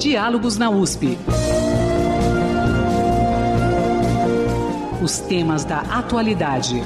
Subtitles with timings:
[0.00, 1.18] Diálogos na USP.
[5.04, 6.82] Os temas da atualidade.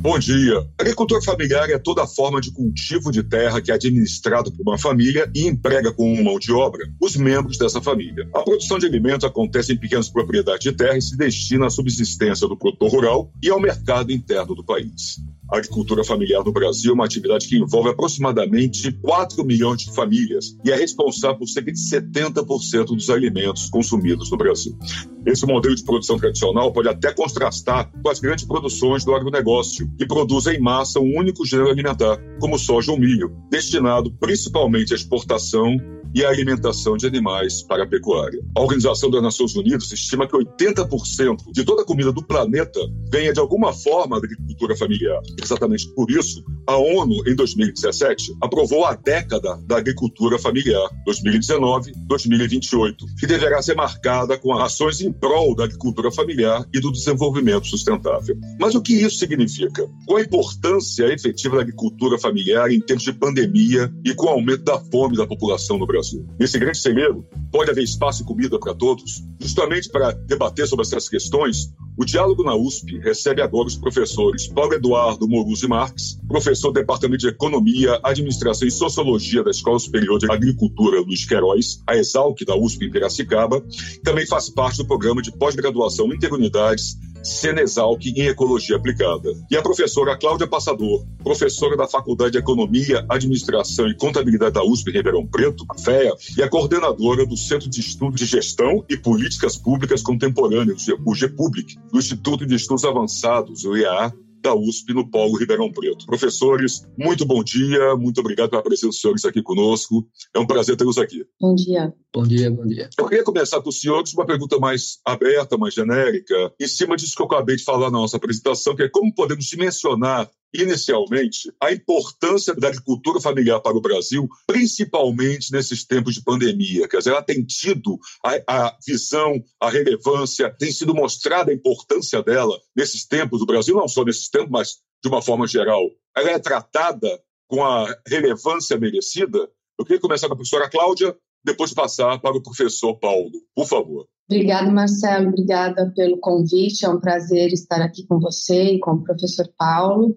[0.00, 0.66] Bom dia.
[0.78, 5.30] Agricultura familiar é toda forma de cultivo de terra que é administrado por uma família
[5.34, 8.26] e emprega como mão de obra os membros dessa família.
[8.34, 12.48] A produção de alimentos acontece em pequenas propriedades de terra e se destina à subsistência
[12.48, 15.18] do produtor rural e ao mercado interno do país.
[15.50, 20.56] A agricultura familiar no Brasil é uma atividade que envolve aproximadamente 4 milhões de famílias
[20.64, 24.76] e é responsável por cerca de 70% dos alimentos consumidos no Brasil.
[25.24, 30.06] Esse modelo de produção tradicional pode até contrastar com as grandes produções do agronegócio, que
[30.06, 35.76] produzem em massa um único gênero alimentar, como soja ou milho, destinado principalmente à exportação
[36.16, 38.40] e a alimentação de animais para a pecuária.
[38.56, 42.80] A Organização das Nações Unidas estima que 80% de toda a comida do planeta
[43.12, 45.20] venha de alguma forma da agricultura familiar.
[45.38, 53.26] Exatamente por isso, a ONU, em 2017, aprovou a década da agricultura familiar, 2019-2028, que
[53.26, 58.38] deverá ser marcada com ações em prol da agricultura familiar e do desenvolvimento sustentável.
[58.58, 59.86] Mas o que isso significa?
[60.06, 64.64] Qual a importância efetiva da agricultura familiar em tempos de pandemia e com o aumento
[64.64, 66.05] da fome da população no Brasil?
[66.06, 66.26] Brasil.
[66.38, 69.24] Nesse grande celeiro, pode haver espaço e comida para todos?
[69.40, 74.74] Justamente para debater sobre essas questões, o Diálogo na USP recebe agora os professores Paulo
[74.74, 80.30] Eduardo Moruzzi Marques, professor do Departamento de Economia, Administração e Sociologia da Escola Superior de
[80.30, 83.64] Agricultura Luiz Queiroz, a Exalc da USP em Piracicaba,
[84.04, 89.32] também faz parte do programa de pós-graduação Interunidades Senesalc em Ecologia Aplicada.
[89.50, 94.92] E a professora Cláudia Passador, professora da Faculdade de Economia, Administração e Contabilidade da USP
[94.92, 99.56] Ribeirão Preto, a FEA, e a coordenadora do Centro de Estudo de Gestão e Políticas
[99.56, 105.38] Públicas Contemporâneas, o GPUBLIC, do Instituto de Estudos Avançados, o IAA, da USP no Polo
[105.38, 106.06] Ribeirão Preto.
[106.06, 110.06] Professores, muito bom dia, muito obrigado pela presença dos senhores aqui conosco.
[110.34, 111.24] É um prazer tê-los aqui.
[111.40, 111.92] Bom dia.
[112.14, 112.88] Bom dia, bom dia.
[112.98, 117.14] Eu queria começar com os senhores uma pergunta mais aberta, mais genérica, em cima disso
[117.14, 121.72] que eu acabei de falar na nossa apresentação, que é como podemos dimensionar inicialmente a
[121.72, 126.88] importância da agricultura familiar para o Brasil, principalmente nesses tempos de pandemia.
[126.88, 132.22] Quer dizer, ela tem tido a, a, visão, a relevância, tem sido mostrada a importância
[132.22, 135.82] dela nesses tempos do Brasil, não só nesses tempos, mas de uma forma geral.
[136.16, 139.48] Ela é tratada com a relevância merecida.
[139.78, 143.30] Eu queria começar com a professora Cláudia, depois passar para o professor Paulo.
[143.54, 144.06] Por favor.
[144.28, 145.28] Obrigada, Marcelo.
[145.28, 146.84] Obrigada pelo convite.
[146.84, 150.16] É um prazer estar aqui com você e com o professor Paulo.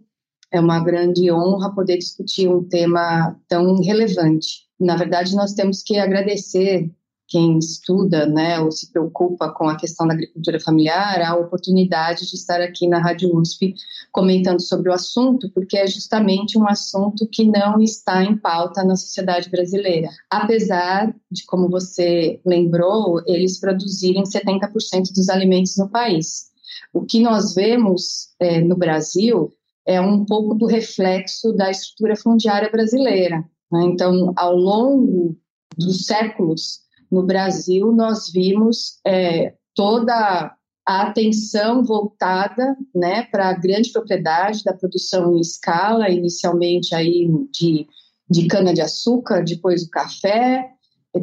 [0.51, 4.67] É uma grande honra poder discutir um tema tão relevante.
[4.79, 6.89] Na verdade, nós temos que agradecer
[7.29, 12.35] quem estuda, né, ou se preocupa com a questão da agricultura familiar, a oportunidade de
[12.35, 13.75] estar aqui na Rádio USP
[14.11, 18.95] comentando sobre o assunto, porque é justamente um assunto que não está em pauta na
[18.95, 20.09] sociedade brasileira.
[20.29, 26.49] Apesar de, como você lembrou, eles produzirem 70% dos alimentos no país.
[26.91, 29.53] O que nós vemos é, no Brasil
[29.89, 33.44] é um pouco do reflexo da estrutura fundiária brasileira.
[33.72, 33.85] Né?
[33.85, 35.35] Então, ao longo
[35.75, 40.55] dos séculos, no Brasil, nós vimos é, toda
[40.88, 47.88] a atenção voltada né, para a grande propriedade da produção em escala, inicialmente aí de,
[48.29, 50.69] de cana-de-açúcar, depois o café,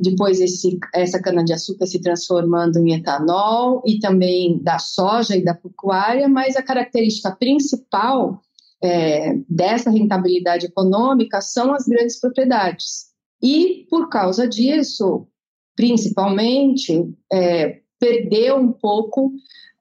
[0.02, 6.28] depois esse, essa cana-de-açúcar se transformando em etanol e também da soja e da pecuária,
[6.28, 8.42] mas a característica principal
[8.82, 13.06] é, dessa rentabilidade econômica são as grandes propriedades.
[13.42, 15.26] E, por causa disso,
[15.74, 19.32] principalmente, é, perdeu um pouco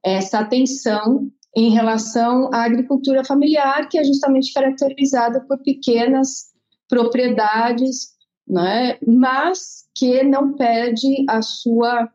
[0.03, 6.53] essa atenção em relação à agricultura familiar, que é justamente caracterizada por pequenas
[6.87, 8.13] propriedades,
[8.47, 12.09] né, mas que não perde a sua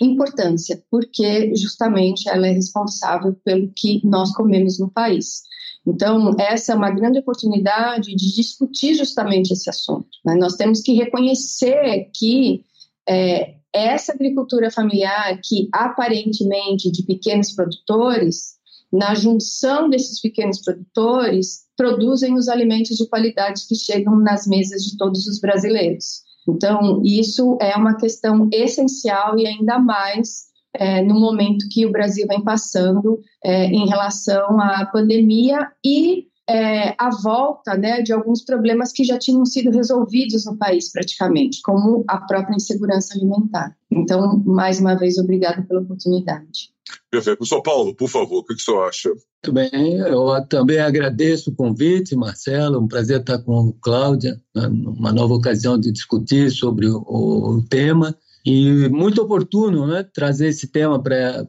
[0.00, 5.42] importância, porque justamente ela é responsável pelo que nós comemos no país.
[5.88, 10.08] Então, essa é uma grande oportunidade de discutir justamente esse assunto.
[10.22, 10.34] Né?
[10.34, 12.62] Nós temos que reconhecer que
[13.08, 18.58] é, essa agricultura familiar, que aparentemente de pequenos produtores,
[18.92, 24.96] na junção desses pequenos produtores, produzem os alimentos de qualidade que chegam nas mesas de
[24.98, 26.22] todos os brasileiros.
[26.46, 32.26] Então, isso é uma questão essencial e ainda mais é, no momento que o Brasil
[32.28, 38.90] vem passando é, em relação à pandemia e é, a volta né, de alguns problemas
[38.90, 43.76] que já tinham sido resolvidos no país praticamente, como a própria insegurança alimentar.
[43.90, 46.70] Então, mais uma vez, obrigada pela oportunidade.
[47.10, 47.44] Perfeito.
[47.44, 49.10] São Paulo, por favor, o que o senhor acha?
[49.10, 55.12] Muito bem, eu também agradeço o convite, Marcelo, um prazer estar com Cláudia, né, numa
[55.12, 58.16] nova ocasião de discutir sobre o, o tema,
[58.48, 61.46] e muito oportuno né, trazer esse tema para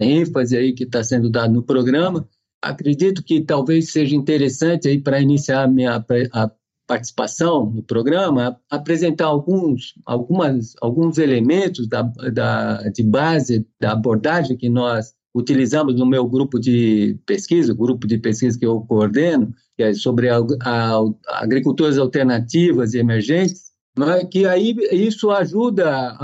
[0.00, 2.28] a ênfase aí que está sendo dado no programa.
[2.60, 6.50] Acredito que talvez seja interessante aí para iniciar a minha a
[6.88, 14.68] participação no programa, apresentar alguns, algumas, alguns elementos da, da, de base da abordagem que
[14.68, 19.84] nós utilizamos no meu grupo de pesquisa, o grupo de pesquisa que eu coordeno, que
[19.84, 21.00] é sobre a, a,
[21.42, 24.24] agriculturas alternativas e emergentes, é?
[24.24, 26.16] que aí isso ajuda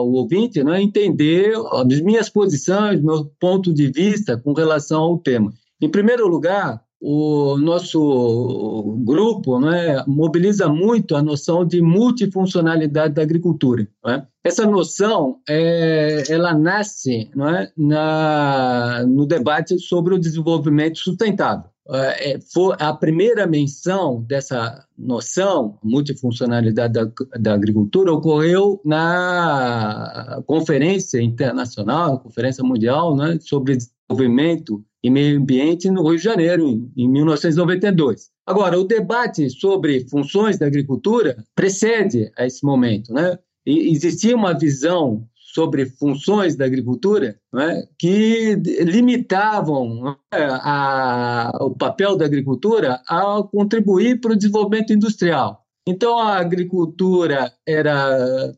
[0.00, 0.62] o ouvinte é?
[0.64, 5.52] a entender as minhas posições, meu ponto de vista com relação ao tema.
[5.80, 13.88] Em primeiro lugar, o nosso grupo né, mobiliza muito a noção de multifuncionalidade da agricultura.
[14.06, 14.22] É?
[14.44, 21.70] Essa noção é, ela nasce é, na, no debate sobre o desenvolvimento sustentável.
[21.92, 32.20] É, foi a primeira menção dessa noção, multifuncionalidade da, da agricultura, ocorreu na Conferência Internacional,
[32.20, 38.30] Conferência Mundial né, sobre Desenvolvimento e Meio Ambiente no Rio de Janeiro, em, em 1992.
[38.46, 43.12] Agora, o debate sobre funções da agricultura precede a esse momento.
[43.12, 43.38] Né?
[43.66, 52.16] E existia uma visão sobre funções da agricultura né, que limitavam né, a, o papel
[52.16, 55.64] da agricultura a contribuir para o desenvolvimento industrial.
[55.86, 58.52] Então, a agricultura era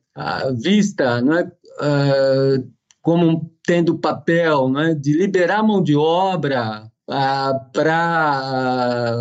[0.54, 1.50] vista né,
[3.00, 9.18] como tendo papel né, de liberar mão de obra ah, para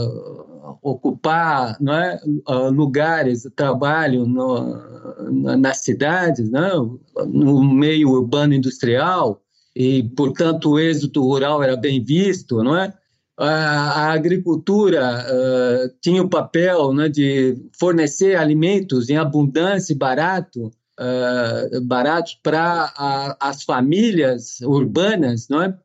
[0.82, 2.20] ocupar é,
[2.70, 6.70] lugares de trabalho no, nas cidades, né,
[7.28, 9.42] no meio urbano industrial,
[9.76, 12.94] e, portanto, o êxito rural era bem visto, não é?
[13.38, 21.82] A, agricultura uh, tinha o papel né, de fornecer alimentos em abundância e barato uh,
[21.82, 25.76] baratos para as famílias urbanas não é?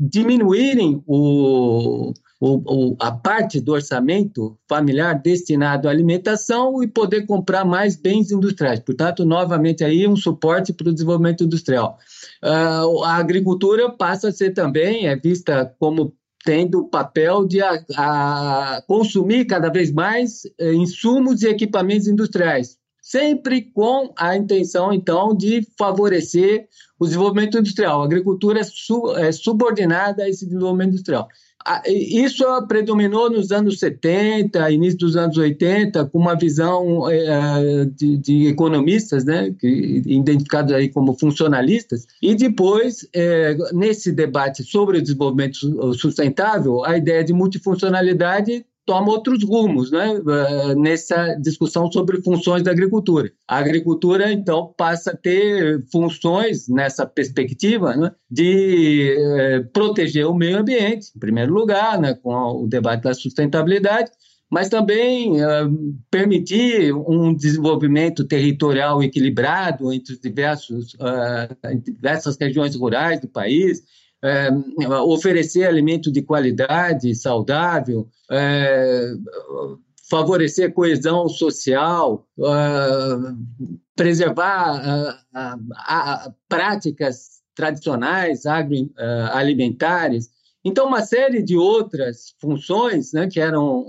[0.00, 2.12] diminuírem o,
[2.44, 8.30] o, o, a parte do orçamento familiar destinado à alimentação e poder comprar mais bens
[8.30, 8.80] industriais.
[8.80, 11.98] Portanto, novamente aí um suporte para o desenvolvimento industrial.
[12.44, 16.12] Uh, a agricultura passa a ser também é vista como
[16.44, 22.76] tendo o papel de a, a consumir cada vez mais eh, insumos e equipamentos industriais,
[23.00, 26.68] sempre com a intenção, então, de favorecer
[27.00, 28.02] o desenvolvimento industrial.
[28.02, 31.28] A agricultura é, é subordinada a esse desenvolvimento industrial.
[31.86, 38.46] Isso predominou nos anos 70, início dos anos 80, com uma visão é, de, de,
[38.48, 45.56] economistas, né, que, identificados aí como funcionalistas, e depois, é, nesse debate sobre o desenvolvimento
[45.94, 52.70] sustentável, a ideia de multifuncionalidade toma outros rumos né, eh, nessa discussão sobre funções da
[52.70, 53.30] agricultura.
[53.48, 60.58] A agricultura, então, passa a ter funções nessa perspectiva né, de eh, proteger o meio
[60.58, 64.10] ambiente, em primeiro lugar, né, com o debate da sustentabilidade,
[64.50, 70.94] mas também uh, permitir um desenvolvimento territorial equilibrado entre os diversos,
[71.82, 73.82] diversas regiões rurais do país,
[74.24, 74.48] é,
[75.02, 79.12] oferecer alimento de qualidade, saudável, é,
[80.08, 82.42] favorecer coesão social, é,
[83.94, 85.22] preservar
[86.48, 90.32] práticas tradicionais agroalimentares.
[90.64, 93.84] Então, uma série de outras funções né, que eram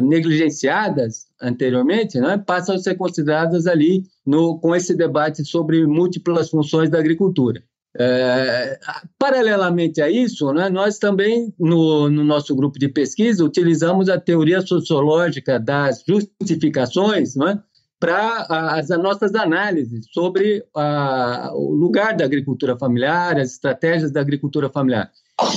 [0.00, 6.88] negligenciadas anteriormente né, passam a ser consideradas ali no, com esse debate sobre múltiplas funções
[6.88, 7.62] da agricultura.
[7.98, 8.78] É,
[9.18, 14.62] paralelamente a isso, né, nós também, no, no, nosso grupo de pesquisa, utilizamos a teoria
[14.62, 17.62] sociológica das justificações né,
[18.00, 24.22] para as, as, nossas análises sobre a, o lugar da agricultura familiar, as estratégias da
[24.22, 25.10] agricultura familiar.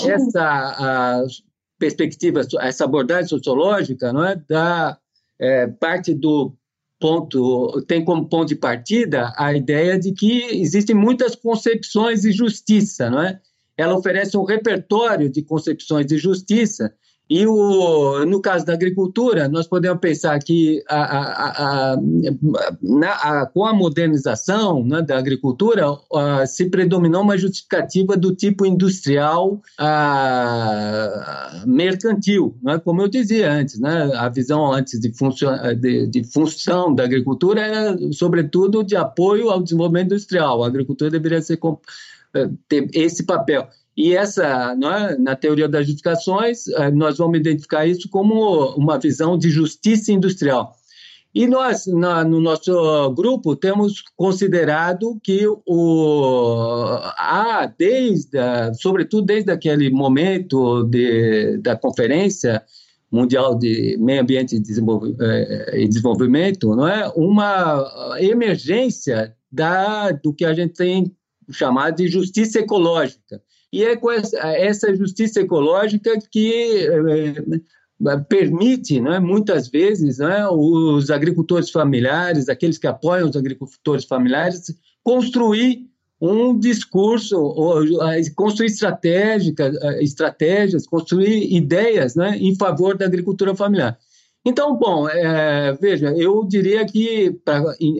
[0.06, 1.25] Essa
[1.80, 4.98] perspectiva, essa abordagem sociológica não é, da
[5.39, 6.54] é, parte do
[7.00, 13.10] ponto, tem como ponto de partida a ideia de que existem muitas concepções de justiça,
[13.10, 13.40] não é?
[13.78, 16.94] Ela oferece um repertório de concepções de justiça
[17.27, 21.98] E o, no caso da agricultura, nós podemos pensar que a, a, a,
[22.82, 25.86] na, com a modernização né, da agricultura
[26.48, 29.60] se predominou uma justificativa do tipo industrial
[31.65, 33.79] mercantil, né, como eu dizia antes.
[33.79, 39.50] Né, a visão antes de, funcio, de, de função da agricultura era, sobretudo, de apoio
[39.50, 40.63] ao desenvolvimento industrial.
[40.63, 41.58] A agricultura deveria ser,
[42.67, 43.67] ter esse papel.
[43.98, 49.38] E essa, é, na teoria das justificações, eh, nós vamos identificar isso como uma visão
[49.38, 50.75] de justiça industrial.
[51.34, 52.74] E nós, na, no nosso
[53.12, 58.38] grupo, temos considerado que o, há, desde,
[58.75, 62.64] sobretudo desde aquele momento de, da Conferência
[63.12, 67.10] Mundial de Meio Ambiente e eh, Desenvolvimento, não é?
[67.16, 71.16] uma emergência da, do que a gente tem
[71.52, 73.42] chamado de justiça ecológica
[73.75, 81.70] e é com essa, justiça ecológica que é, permite, né, muitas vezes, né, os agricultores
[81.70, 85.89] familiares, aqueles que apoiam os agricultores familiares, construir
[86.22, 87.36] um discurso,
[88.34, 89.53] construir estratégias,
[90.00, 94.00] estratégias, construir ideias né, em favor da agricultura familiar.
[94.46, 97.98] Então, bom, é, veja, eu diria que, para in,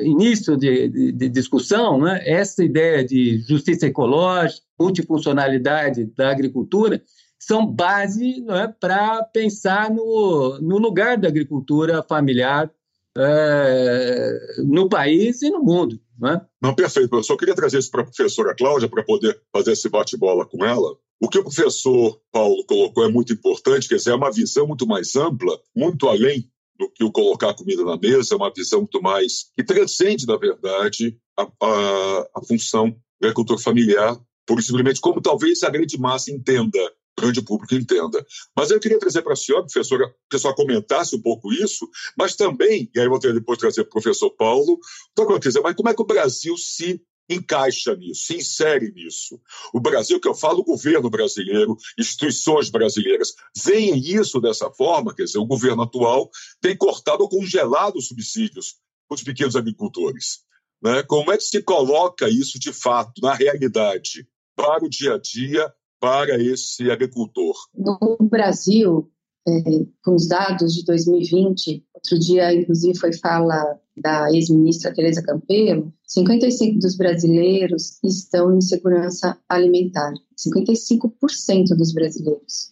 [0.00, 7.00] início de, de, de, discussão, né, essa ideia de justiça ecológica, multifuncionalidade da agricultura,
[7.38, 12.68] são base né, para pensar no, no lugar da agricultura familiar
[13.16, 16.00] é, no país e no mundo.
[16.18, 16.40] Né?
[16.60, 17.34] Não, perfeito, professor.
[17.34, 20.96] Eu queria trazer isso para a professora Cláudia para poder fazer esse bate-bola com ela.
[21.20, 24.86] O que o professor Paulo colocou é muito importante, quer dizer, é uma visão muito
[24.86, 29.00] mais ampla, muito além do que o colocar comida na mesa, é uma visão muito
[29.00, 32.90] mais que transcende, na verdade, a, a, a função
[33.20, 36.78] da agricultura familiar, por simplesmente como talvez a grande massa entenda
[37.18, 38.24] grande público entenda.
[38.56, 41.88] Mas eu queria trazer para a senhora, professora, que a senhora comentasse um pouco isso,
[42.18, 44.78] mas também, e aí eu vou depois trazer para o professor Paulo,
[45.12, 45.26] então,
[45.62, 49.40] mas como é que o Brasil se encaixa nisso, se insere nisso.
[49.72, 55.24] O Brasil, que eu falo, o governo brasileiro, instituições brasileiras, veem isso dessa forma, quer
[55.24, 58.76] dizer, o governo atual tem cortado ou congelado os subsídios
[59.08, 60.44] para os pequenos agricultores.
[60.82, 61.02] Né?
[61.02, 65.72] Como é que se coloca isso de fato, na realidade, para o dia a dia,
[65.98, 67.56] para esse agricultor?
[67.74, 69.10] No Brasil,
[69.46, 75.92] é, com os dados de 2020, outro dia, inclusive, foi fala da ex-ministra Tereza Campelo,
[76.08, 80.12] 55% dos brasileiros estão em segurança alimentar.
[80.36, 82.70] 55% dos brasileiros.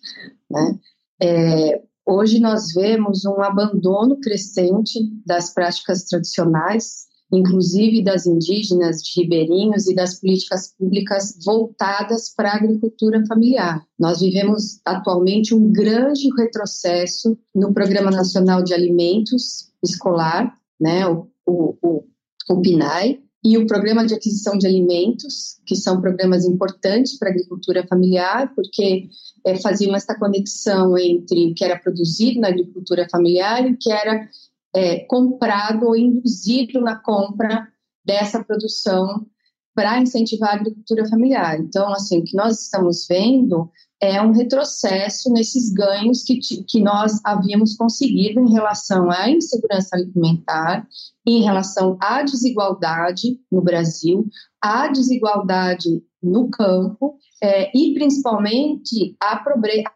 [0.51, 0.79] Né?
[1.23, 9.89] É, hoje nós vemos um abandono crescente das práticas tradicionais, inclusive das indígenas, de ribeirinhos
[9.89, 13.83] e das políticas públicas voltadas para a agricultura familiar.
[13.99, 21.77] Nós vivemos atualmente um grande retrocesso no Programa Nacional de Alimentos Escolar, né, o, o,
[21.83, 22.05] o,
[22.51, 27.33] o PNAE, e o Programa de Aquisição de Alimentos, que são programas importantes para a
[27.33, 29.09] agricultura familiar, porque
[29.45, 33.91] é, faziam essa conexão entre o que era produzido na agricultura familiar e o que
[33.91, 34.29] era
[34.75, 37.69] é, comprado ou induzido na compra
[38.05, 39.27] dessa produção
[39.75, 41.59] para incentivar a agricultura familiar.
[41.59, 47.21] Então, assim, o que nós estamos vendo é um retrocesso nesses ganhos que, que nós
[47.25, 50.87] havíamos conseguido em relação à insegurança alimentar,
[51.25, 54.27] em relação à desigualdade no Brasil,
[54.61, 59.43] à desigualdade no campo é, e principalmente a,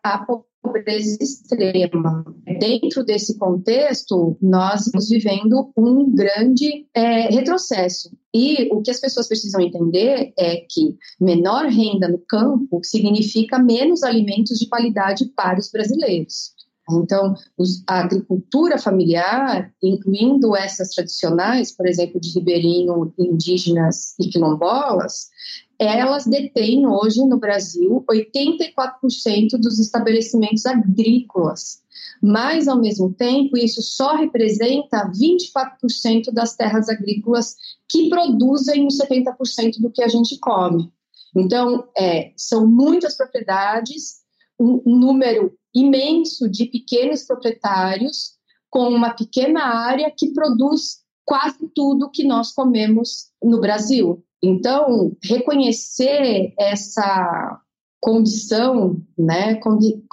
[0.04, 0.18] a
[0.66, 2.24] pobreza extrema.
[2.58, 8.10] Dentro desse contexto, nós estamos vivendo um grande é, retrocesso.
[8.34, 14.02] E o que as pessoas precisam entender é que menor renda no campo significa menos
[14.02, 16.55] alimentos de qualidade para os brasileiros.
[16.90, 25.28] Então, os, a agricultura familiar, incluindo essas tradicionais, por exemplo, de ribeirinho, indígenas e quilombolas,
[25.78, 31.82] elas detêm hoje no Brasil 84% dos estabelecimentos agrícolas.
[32.22, 37.56] Mas, ao mesmo tempo, isso só representa 24% das terras agrícolas
[37.88, 40.90] que produzem os 70% do que a gente come.
[41.34, 44.20] Então, é, são muitas propriedades,
[44.58, 48.34] um número imenso de pequenos proprietários
[48.70, 54.24] com uma pequena área que produz quase tudo que nós comemos no Brasil.
[54.42, 57.60] Então, reconhecer essa
[58.00, 59.58] condição, né,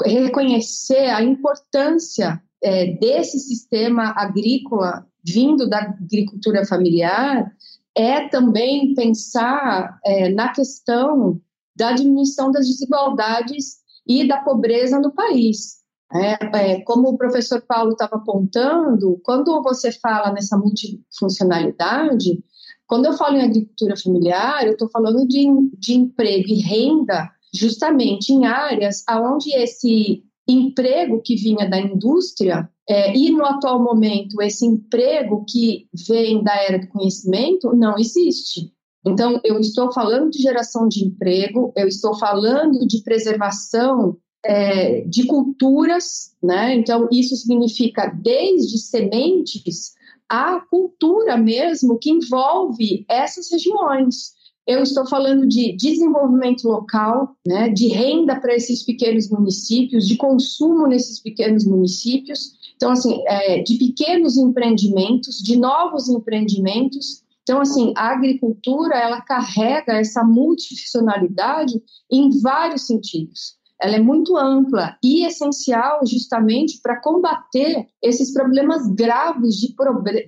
[0.05, 7.53] reconhecer a importância é, desse sistema agrícola vindo da agricultura familiar
[7.95, 11.39] é também pensar é, na questão
[11.75, 15.83] da diminuição das desigualdades e da pobreza no país.
[16.13, 22.43] É, é, como o professor Paulo estava apontando, quando você fala nessa multifuncionalidade,
[22.85, 25.47] quando eu falo em agricultura familiar, eu estou falando de,
[25.79, 33.15] de emprego e renda justamente em áreas onde esse emprego que vinha da indústria é,
[33.15, 38.71] e no atual momento esse emprego que vem da era do conhecimento não existe.
[39.05, 45.25] Então, eu estou falando de geração de emprego, eu estou falando de preservação é, de
[45.25, 46.75] culturas, né?
[46.75, 49.93] Então, isso significa desde sementes
[50.29, 54.33] a cultura mesmo que envolve essas regiões.
[54.65, 60.87] Eu estou falando de desenvolvimento local, né, de renda para esses pequenos municípios, de consumo
[60.87, 62.53] nesses pequenos municípios.
[62.75, 67.22] Então, assim, é, de pequenos empreendimentos, de novos empreendimentos.
[67.43, 71.81] Então, assim, a agricultura, ela carrega essa multifuncionalidade
[72.11, 79.55] em vários sentidos ela é muito ampla e essencial justamente para combater esses problemas graves
[79.55, 79.75] de,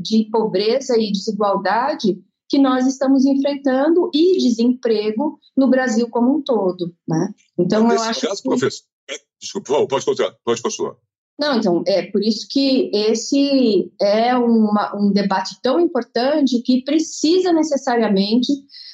[0.02, 6.94] de pobreza e desigualdade que nós estamos enfrentando e desemprego no Brasil como um todo,
[7.08, 7.34] né?
[7.58, 8.50] Então Nesse eu acho caso, que...
[8.50, 10.96] professor, é, desculpa, pode continuar, pode continuar.
[11.38, 17.52] Não, então, é por isso que esse é uma, um debate tão importante que precisa
[17.52, 18.52] necessariamente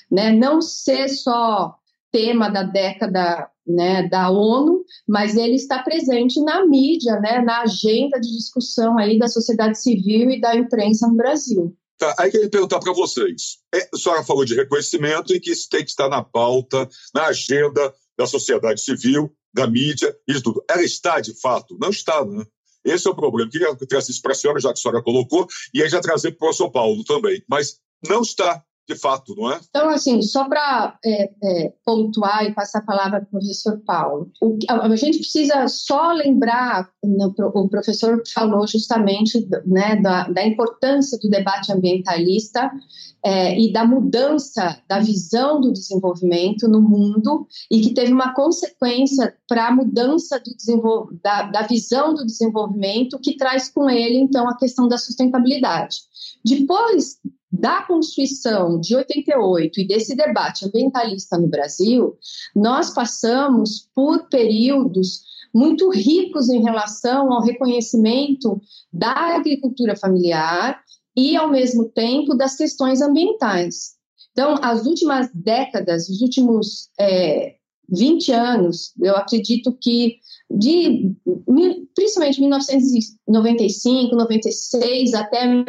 [0.10, 1.76] né, não ser só
[2.12, 8.20] tema da década né, da ONU, mas ele está presente na mídia, né, na agenda
[8.20, 11.76] de discussão aí da sociedade civil e da imprensa no Brasil.
[11.98, 13.60] Tá, aí queria perguntar para vocês.
[13.74, 17.28] É, a senhora falou de reconhecimento e que isso tem que estar na pauta, na
[17.28, 20.64] agenda da sociedade civil, da mídia de tudo.
[20.70, 21.78] Ela está, de fato?
[21.80, 22.46] Não está, né?
[22.84, 23.50] Esse é o problema.
[23.50, 26.32] Queria trazer isso para a senhora, já que a senhora colocou, e aí já trazer
[26.32, 27.44] para o professor Paulo também.
[27.48, 29.60] Mas não está de fato, não é?
[29.70, 34.30] Então, assim, só para é, é, pontuar e passar a palavra para o professor Paulo,
[34.42, 40.46] o, a, a, gente precisa só lembrar, no, o professor falou justamente né, da, da
[40.46, 42.70] importância do debate ambientalista
[43.24, 49.36] é, e da mudança da visão do desenvolvimento no mundo e que teve uma consequência
[49.48, 50.42] para a mudança
[51.24, 55.98] da, da visão do desenvolvimento que traz com ele, então, a questão da sustentabilidade.
[56.44, 57.20] Depois
[57.62, 62.18] da Constituição de 88 e desse debate ambientalista no Brasil,
[62.56, 65.22] nós passamos por períodos
[65.54, 68.60] muito ricos em relação ao reconhecimento
[68.92, 70.82] da agricultura familiar
[71.16, 73.92] e, ao mesmo tempo, das questões ambientais.
[74.32, 77.58] Então, as últimas décadas, os últimos é,
[77.90, 80.16] 20 anos, eu acredito que
[80.50, 81.14] de
[81.94, 85.64] principalmente 1995, 96 até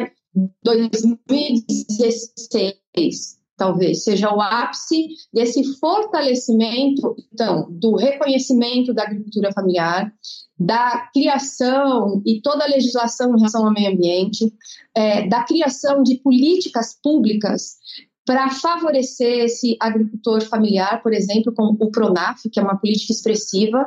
[0.63, 10.11] 2016, talvez, seja o ápice desse fortalecimento, então, do reconhecimento da agricultura familiar,
[10.59, 14.51] da criação e toda a legislação em relação ao meio ambiente,
[14.95, 17.77] é, da criação de políticas públicas
[18.25, 23.85] para favorecer esse agricultor familiar, por exemplo, com o Pronaf, que é uma política expressiva,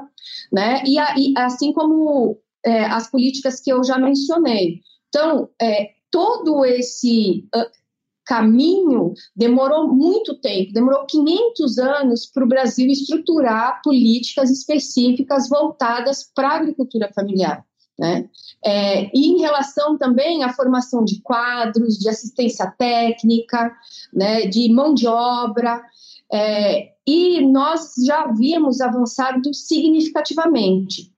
[0.52, 0.82] né?
[0.84, 4.80] E, a, e assim como é, as políticas que eu já mencionei.
[5.08, 7.70] Então, é, todo esse uh,
[8.24, 16.48] caminho demorou muito tempo, demorou 500 anos para o Brasil estruturar políticas específicas voltadas para
[16.48, 17.62] a agricultura familiar.
[17.98, 18.30] Né?
[18.64, 23.70] É, e em relação também à formação de quadros, de assistência técnica,
[24.12, 25.82] né, de mão de obra,
[26.32, 31.12] é, e nós já havíamos avançado significativamente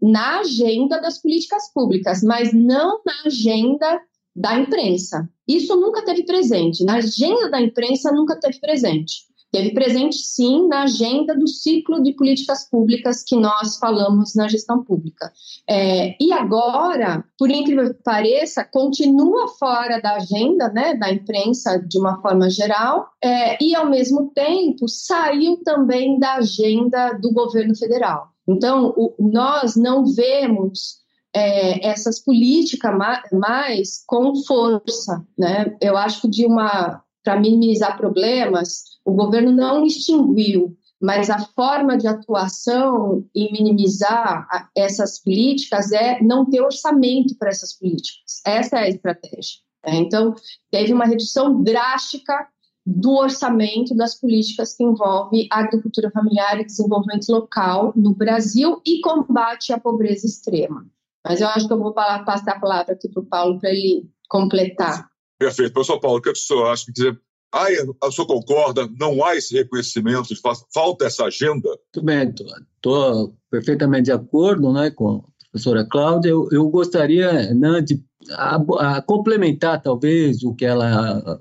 [0.00, 4.00] na agenda das políticas públicas, mas não na agenda
[4.34, 5.28] da imprensa.
[5.46, 6.84] Isso nunca teve presente.
[6.84, 9.30] Na agenda da imprensa nunca teve presente.
[9.52, 14.84] Teve presente, sim, na agenda do ciclo de políticas públicas que nós falamos na gestão
[14.84, 15.32] pública.
[15.68, 21.98] É, e agora, por incrível que pareça, continua fora da agenda né, da imprensa de
[21.98, 28.28] uma forma geral, é, e, ao mesmo tempo, saiu também da agenda do governo federal.
[28.48, 31.00] Então, o, nós não vemos
[31.34, 32.92] é, essas políticas
[33.32, 35.76] mais com força, né?
[35.80, 41.96] Eu acho que de uma para minimizar problemas, o governo não extinguiu, mas a forma
[41.96, 48.40] de atuação e minimizar essas políticas é não ter orçamento para essas políticas.
[48.44, 49.60] Essa é a estratégia.
[49.86, 49.96] Né?
[49.96, 50.34] Então,
[50.70, 52.48] teve uma redução drástica
[52.84, 59.72] do orçamento das políticas que envolvem agricultura familiar e desenvolvimento local no Brasil e combate
[59.72, 60.86] à pobreza extrema.
[61.26, 64.08] Mas eu acho que eu vou passar a palavra aqui para o Paulo para ele
[64.28, 65.08] completar.
[65.38, 65.72] Perfeito.
[65.72, 66.86] Professor Paulo, o que o senhor acha?
[66.86, 67.20] Quer dizer,
[67.52, 67.66] ah,
[68.06, 68.88] o senhor concorda?
[68.98, 70.34] Não há esse reconhecimento,
[70.72, 71.68] falta essa agenda?
[71.68, 72.34] Muito bem,
[72.76, 78.00] estou perfeitamente de acordo né, com o professora Cláudia, eu, eu gostaria né, de
[78.32, 78.56] a,
[78.96, 81.40] a complementar, talvez, o que ela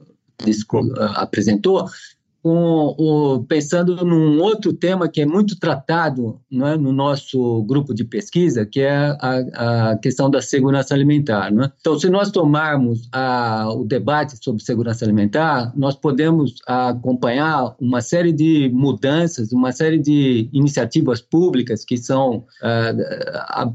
[1.15, 1.85] apresentou,
[2.41, 8.03] com, o, pensando num outro tema que é muito tratado é, no nosso grupo de
[8.03, 11.51] pesquisa, que é a, a questão da segurança alimentar.
[11.51, 11.71] É?
[11.79, 18.31] Então, se nós tomarmos a, o debate sobre segurança alimentar, nós podemos acompanhar uma série
[18.31, 23.71] de mudanças, uma série de iniciativas públicas que são ah,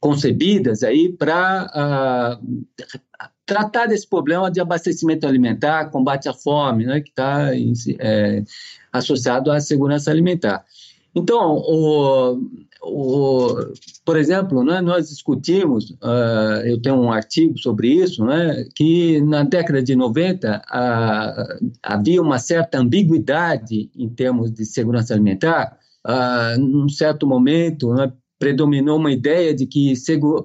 [0.00, 2.38] concebidas aí para
[3.46, 7.50] tratar desse problema de abastecimento alimentar, combate à fome, né, que está
[8.00, 8.42] é,
[8.92, 10.64] associado à segurança alimentar.
[11.14, 12.42] Então, o,
[12.82, 13.56] o,
[14.04, 19.42] por exemplo, né, nós discutimos, uh, eu tenho um artigo sobre isso, né, que na
[19.42, 25.78] década de 90 uh, havia uma certa ambiguidade em termos de segurança alimentar.
[26.06, 29.94] Uh, num certo momento, né, predominou uma ideia de que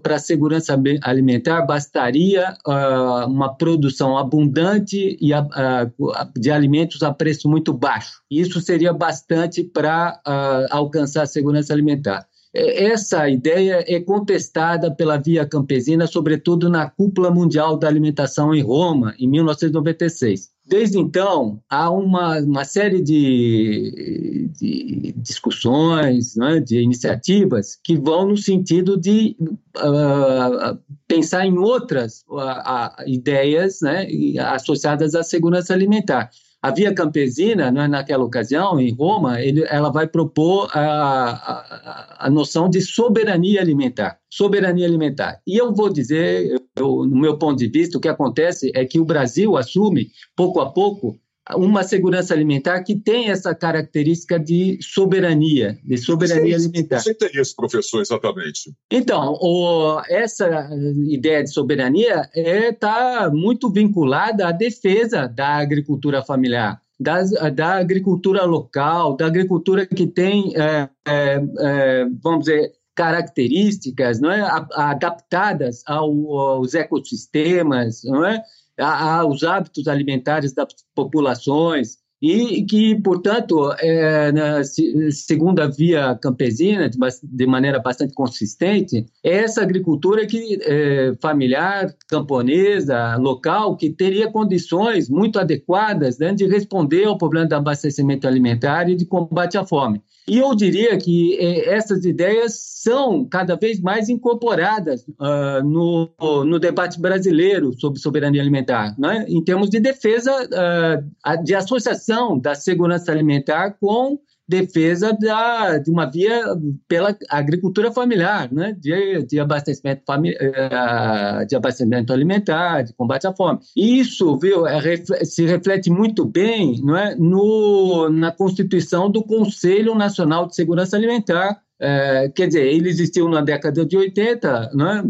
[0.02, 7.50] para a segurança alimentar bastaria uh, uma produção abundante e, uh, de alimentos a preço
[7.50, 8.22] muito baixo.
[8.30, 12.26] Isso seria bastante para uh, alcançar a segurança alimentar.
[12.54, 19.16] Essa ideia é contestada pela Via Campesina, sobretudo na Cúpula Mundial da Alimentação em Roma,
[19.18, 20.51] em 1996.
[20.72, 28.38] Desde então, há uma, uma série de, de discussões, né, de iniciativas que vão no
[28.38, 29.36] sentido de
[29.78, 30.80] uh,
[31.10, 34.08] pensar em outras uh, uh, ideias né,
[34.40, 36.30] associadas à segurança alimentar.
[36.62, 42.30] A Via Campesina, né, naquela ocasião, em Roma, ele, ela vai propor a, a, a,
[42.30, 44.19] noção de soberania alimentar.
[44.30, 45.41] Soberania alimentar.
[45.47, 49.00] E eu vou dizer, eu, no meu ponto de vista, o que acontece é que
[49.00, 51.17] o Brasil assume, pouco a pouco,
[51.56, 57.00] uma segurança alimentar que tem essa característica de soberania, de soberania Sim, alimentar.
[57.00, 58.74] Você tem isso, professor, exatamente.
[58.92, 60.70] Então, o, essa
[61.08, 66.82] ideia de soberania está é, tá muito vinculada à defesa da agricultura familiar.
[67.00, 74.32] Da, da agricultura local, da agricultura que tem, é, é, é vamos dizer, características não
[74.32, 74.42] é,
[74.76, 78.44] adaptadas ao, aos ecossistemas, não é?
[78.82, 84.62] Aos hábitos alimentares das populações e que, portanto, é, na,
[85.10, 91.91] segundo a via campesina, de, de, maneira bastante consistente, é essa agricultura que, é, familiar,
[92.08, 98.88] camponesa, local, que teria condições muito adequadas né, de responder ao problema do abastecimento alimentar
[98.88, 100.00] e de combate à fome.
[100.28, 106.12] E eu diria que eh, essas ideias são cada vez mais incorporadas uh, no,
[106.46, 109.26] no debate brasileiro sobre soberania alimentar, né?
[109.28, 114.20] em termos de defesa, uh, de associação da segurança alimentar com
[114.52, 116.44] defesa da, de uma via
[116.86, 118.76] pela agricultura familiar, né?
[118.78, 123.60] de, de, abastecimento fami eh, de abastecimento alimentar, de combate à fome.
[123.76, 124.82] Isso viu, é,
[125.24, 127.16] se reflete muito bem não é?
[127.16, 133.42] no, na constituição do Conselho Nacional de Segurança Alimentar, é, quer dizer, ele existiu na
[133.42, 135.04] década de 80, né?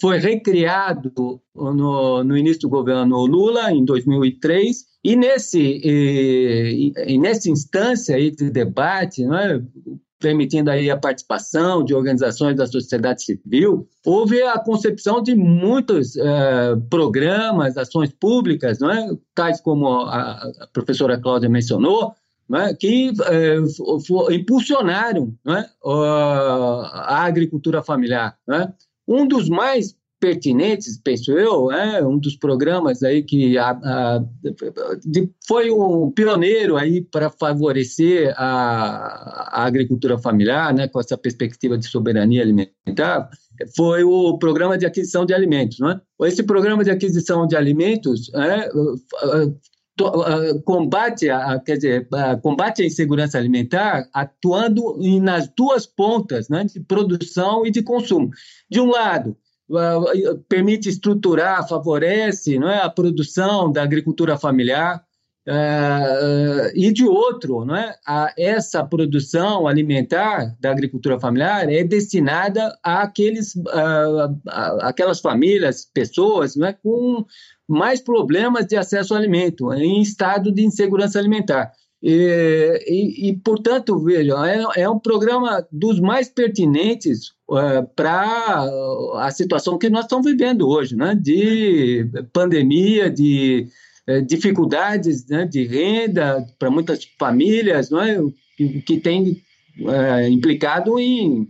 [0.00, 1.12] foi recriado
[1.52, 8.30] no, no início do governo Lula, em 2003, e nesse, e, e nessa instância aí
[8.30, 9.62] de debate, né?
[10.18, 16.80] permitindo aí a participação de organizações da sociedade civil, houve a concepção de muitos uh,
[16.88, 19.10] programas, ações públicas, não é?
[19.34, 22.14] tais como a, a professora Cláudia mencionou,
[22.48, 23.56] né, que é,
[24.34, 28.36] impulsionaram né, a agricultura familiar.
[28.46, 28.72] Né?
[29.06, 34.24] Um dos mais pertinentes, penso eu, é um dos programas aí que a, a,
[35.04, 41.76] de, foi um pioneiro aí para favorecer a, a, agricultura familiar, né, com essa perspectiva
[41.76, 43.28] de soberania alimentar,
[43.76, 45.78] foi o programa de aquisição de alimentos.
[45.78, 46.00] Né?
[46.22, 48.70] Esse programa de aquisição de alimentos é,
[50.64, 52.08] combate a, quer dizer,
[52.40, 58.30] combate a insegurança alimentar atuando nas duas pontas, né, de produção e de consumo.
[58.70, 59.36] De um lado,
[60.48, 65.04] permite estruturar, favorece não é, a produção da agricultura familiar,
[65.46, 67.94] Uh, e de outro, não é?
[68.06, 73.52] a, essa produção alimentar da agricultura familiar é destinada àqueles,
[74.80, 76.72] àquelas famílias, pessoas não é?
[76.72, 77.26] com
[77.68, 81.72] mais problemas de acesso ao alimento, em estado de insegurança alimentar.
[82.02, 88.66] E, e, e portanto, vejam, é, é, um programa dos mais pertinentes uh, para
[89.18, 91.14] a situação que nós estamos vivendo hoje, né?
[91.14, 93.66] de pandemia, de
[94.08, 95.46] uh, dificuldades né?
[95.46, 98.18] de renda para muitas famílias, não é?
[98.56, 99.42] que, que têm
[99.76, 101.48] é, implicado em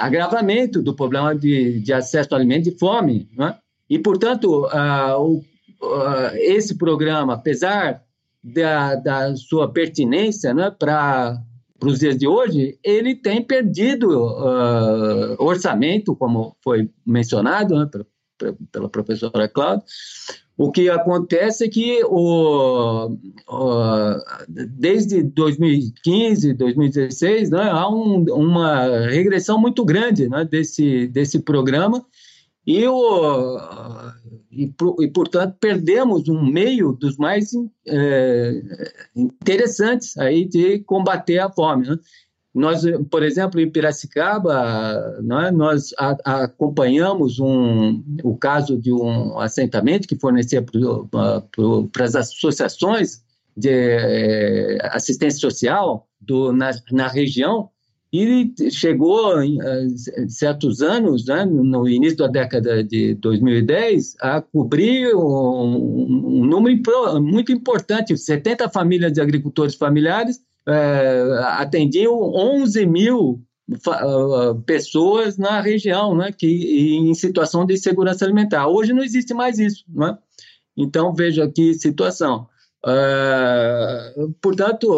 [0.00, 3.28] agravamento do problema de, de acesso ao alimento e fome.
[3.36, 3.54] Né?
[3.90, 4.66] E, portanto,
[5.18, 5.42] o,
[6.34, 8.02] esse programa, apesar
[8.42, 11.38] da, da sua pertinência né, para
[11.88, 18.88] os dias de hoje, ele tem perdido uh, orçamento, como foi mencionado né, pela, pela
[18.88, 19.84] professora Cláudia,
[20.56, 23.16] o que acontece é que o,
[23.48, 24.16] o,
[24.48, 32.04] desde 2015, 2016, né, há um, uma regressão muito grande né, desse, desse programa.
[32.66, 33.58] E, o,
[34.52, 37.50] e, e, portanto, perdemos um meio dos mais
[37.88, 38.62] é,
[39.16, 41.88] interessantes aí de combater a fome.
[41.88, 41.98] Né?
[42.54, 45.50] Nós, por exemplo, em Piracicaba, é?
[45.50, 53.22] nós a, a acompanhamos um, o caso de um assentamento que fornecia para as associações
[53.56, 57.70] de é, assistência social do, na, na região
[58.12, 59.58] e chegou em
[60.28, 66.78] certos anos, né, no início da década de 2010, a cobrir um, um número
[67.22, 71.22] muito importante, 70 famílias de agricultores familiares é,
[71.58, 73.42] atendiam 11 mil
[73.88, 78.68] ah, pessoas na região, né, que em situação de segurança alimentar.
[78.68, 80.18] Hoje não existe mais isso, né?
[80.76, 82.48] Então veja que situação.
[82.84, 84.88] Uh, portanto,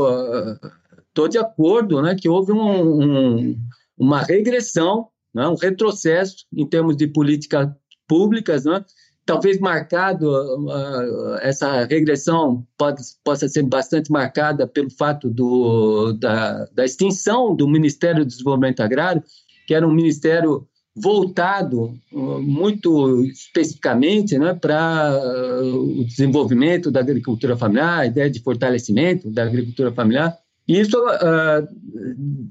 [1.14, 3.56] estou de acordo, né, que houve um, um,
[3.96, 7.68] uma regressão, né, um retrocesso em termos de políticas
[8.08, 8.84] públicas, né,
[9.24, 16.84] talvez marcado, uh, essa regressão pode, possa ser bastante marcada pelo fato do, da, da
[16.84, 19.22] extinção do Ministério do Desenvolvimento Agrário,
[19.66, 25.18] que era um ministério voltado uh, muito especificamente né, para
[25.62, 31.68] o desenvolvimento da agricultura familiar, a ideia de fortalecimento da agricultura familiar, isso uh,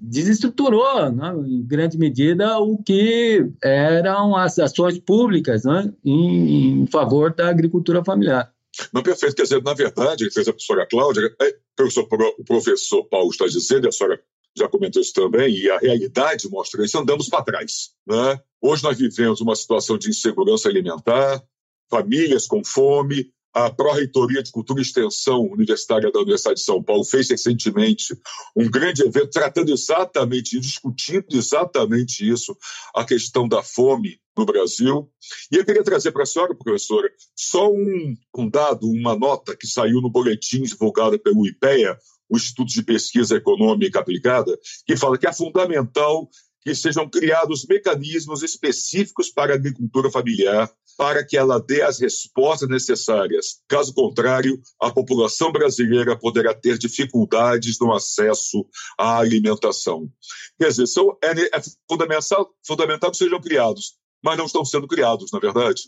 [0.02, 7.34] desestruturou, né, em grande medida, o que eram as ações públicas né, em, em, favor
[7.34, 8.54] da agricultura familiar.
[8.93, 9.36] Não, perfeito.
[9.36, 13.89] Quer dizer, na verdade, fez a professora Cláudia, é, o professor Paulo está dizendo, e
[13.89, 14.21] a senhora
[14.56, 17.91] já comentou isso também, e a realidade mostra isso, andamos para trás.
[18.06, 18.39] Né?
[18.62, 21.43] Hoje nós vivemos uma situação de insegurança alimentar,
[21.89, 27.06] famílias com fome, a Pró-Reitoria de Cultura e Extensão Universitária da Universidade de São Paulo
[27.06, 28.18] fez recentemente
[28.56, 32.58] um grande evento tratando exatamente, discutindo exatamente isso,
[32.96, 35.10] a questão da fome no Brasil.
[35.52, 39.68] E eu queria trazer para a senhora, professora, só um, um dado, uma nota que
[39.68, 41.98] saiu no boletim divulgado pelo IPEA,
[42.30, 46.28] o Instituto de Pesquisa Econômica Aplicada, que fala que é fundamental
[46.63, 52.69] que sejam criados mecanismos específicos para a agricultura familiar, para que ela dê as respostas
[52.69, 53.62] necessárias.
[53.67, 58.65] Caso contrário, a população brasileira poderá ter dificuldades no acesso
[58.97, 60.10] à alimentação.
[60.58, 65.32] Quer dizer, são, é, é fundamental, fundamental que sejam criados, mas não estão sendo criados,
[65.32, 65.84] na verdade.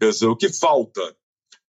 [0.00, 1.16] Quer dizer, o que falta?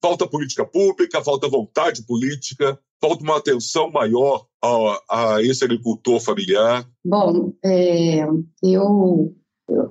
[0.02, 6.88] Falta política pública, falta vontade política, falta uma atenção maior a, a esse agricultor familiar?
[7.06, 8.26] Bom, é,
[8.64, 9.36] eu,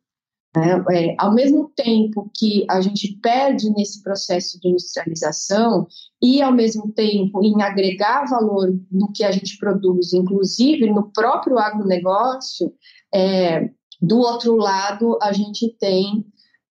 [0.55, 5.85] É, é, ao mesmo tempo que a gente perde nesse processo de industrialização
[6.21, 11.59] e, ao mesmo tempo, em agregar valor no que a gente produz, inclusive no próprio
[11.59, 12.73] agronegócio,
[13.13, 13.69] é,
[14.01, 16.25] do outro lado, a gente tem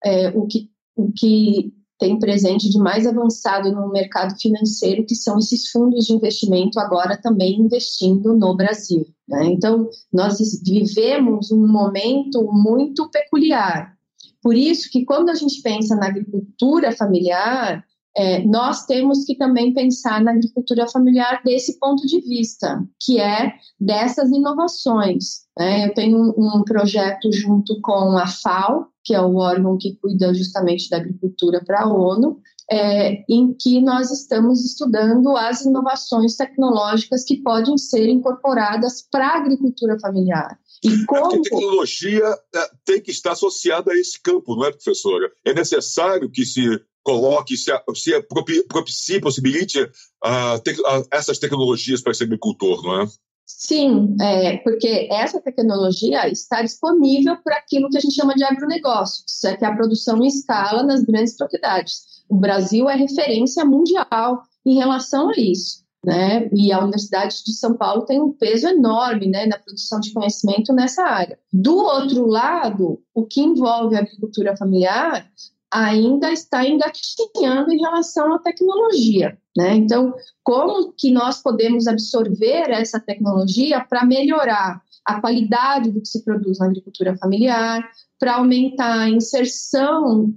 [0.07, 5.39] é, o, que, o que tem presente de mais avançado no mercado financeiro, que são
[5.39, 9.07] esses fundos de investimento agora também investindo no Brasil.
[9.29, 9.47] Né?
[9.47, 13.97] Então, nós vivemos um momento muito peculiar.
[14.43, 17.85] Por isso que quando a gente pensa na agricultura familiar,
[18.17, 23.53] é, nós temos que também pensar na agricultura familiar desse ponto de vista, que é
[23.79, 25.47] dessas inovações.
[25.59, 25.87] Né?
[25.87, 30.33] Eu tenho um, um projeto junto com a FAO, que é o órgão que cuida
[30.33, 37.23] justamente da agricultura para a ONU, é, em que nós estamos estudando as inovações tecnológicas
[37.23, 40.59] que podem ser incorporadas para a agricultura familiar.
[40.83, 41.27] E como...
[41.27, 42.25] A tecnologia
[42.55, 45.31] é, tem que estar associada a esse campo, não é, professora?
[45.45, 48.21] É necessário que se coloque, se, se
[48.69, 53.07] propicie, possibilite uh, te, uh, essas tecnologias para esse agricultor, não é?
[53.47, 59.25] Sim, é, porque essa tecnologia está disponível para aquilo que a gente chama de agronegócio,
[59.57, 62.25] que é a produção em escala nas grandes propriedades.
[62.29, 65.87] O Brasil é referência mundial em relação a isso.
[66.05, 66.49] Né?
[66.53, 70.73] E a Universidade de São Paulo tem um peso enorme né, na produção de conhecimento
[70.73, 71.39] nessa área.
[71.53, 75.29] Do outro lado, o que envolve a agricultura familiar
[75.73, 79.37] ainda está engatinhando em relação à tecnologia.
[79.57, 79.75] Né?
[79.75, 86.25] Então, como que nós podemos absorver essa tecnologia para melhorar a qualidade do que se
[86.25, 90.35] produz na agricultura familiar, para aumentar a inserção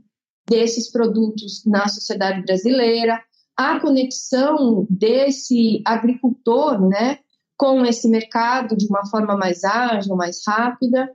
[0.50, 3.22] desses produtos na sociedade brasileira,
[3.58, 7.20] a conexão desse agricultor né,
[7.58, 11.10] com esse mercado de uma forma mais ágil, mais rápida.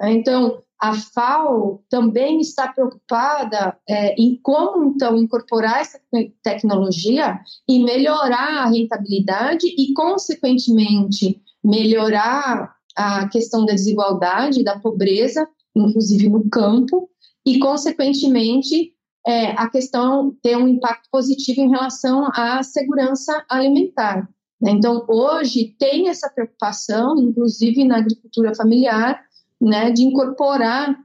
[0.00, 6.00] Então, a FAO também está preocupada é, em como, então, incorporar essa
[6.42, 16.28] tecnologia e melhorar a rentabilidade e, consequentemente, melhorar a questão da desigualdade, da pobreza, inclusive
[16.28, 17.08] no campo,
[17.46, 18.92] e, consequentemente,
[19.24, 24.28] é, a questão ter um impacto positivo em relação à segurança alimentar.
[24.60, 24.72] Né?
[24.72, 29.22] Então, hoje, tem essa preocupação, inclusive na agricultura familiar,
[29.62, 30.96] né, de incorporar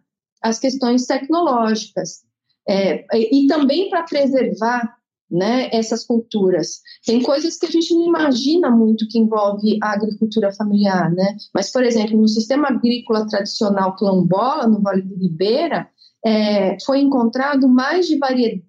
[0.42, 2.26] as questões tecnológicas.
[2.68, 4.98] É, e também para preservar
[5.30, 6.82] né, essas culturas.
[7.06, 11.36] Tem coisas que a gente não imagina muito que envolve a agricultura familiar, né?
[11.54, 15.90] Mas, por exemplo, no sistema agrícola tradicional quilombola, no Vale do Ribeira,
[16.26, 18.18] é, foi encontrado mais de,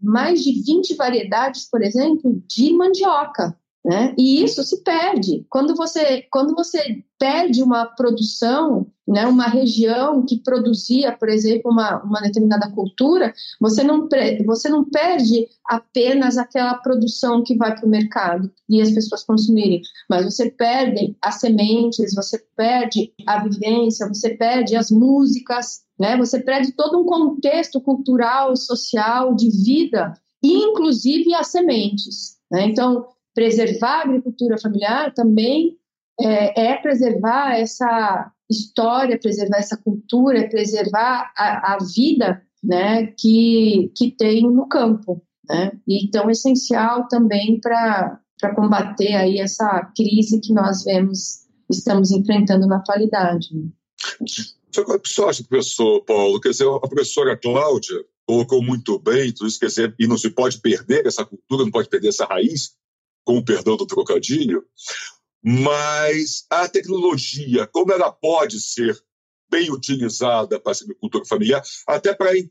[0.02, 3.56] mais de 20 variedades, por exemplo, de mandioca.
[3.84, 4.14] Né?
[4.18, 5.46] E isso se perde.
[5.48, 12.02] Quando você, quando você perde uma produção, né, uma região que produzia, por exemplo, uma,
[12.02, 14.08] uma determinada cultura, você não,
[14.44, 19.80] você não perde apenas aquela produção que vai para o mercado e as pessoas consumirem,
[20.10, 26.16] mas você perde as sementes, você perde a vivência, você perde as músicas, né?
[26.16, 30.12] você perde todo um contexto cultural, social, de vida,
[30.42, 32.36] inclusive as sementes.
[32.50, 32.66] Né?
[32.66, 33.06] Então,
[33.38, 35.78] preservar a agricultura familiar também
[36.20, 44.10] é, é, preservar essa história, preservar essa cultura, preservar a, a vida né, que, que
[44.10, 45.22] tem no campo.
[45.48, 45.70] Né?
[45.86, 48.20] E tão essencial também para
[48.56, 53.50] combater aí essa crise que nós vemos, estamos enfrentando na atualidade.
[54.74, 59.46] Só que a acha, professor Paulo, quer dizer, a professora Cláudia colocou muito bem tudo
[59.46, 62.76] isso, quer dizer, e não se pode perder essa cultura, não pode perder essa raiz,
[63.28, 64.64] com o perdão do trocadilho,
[65.44, 68.98] mas a tecnologia, como ela pode ser
[69.50, 72.48] bem utilizada para a agricultura familiar, até para ir,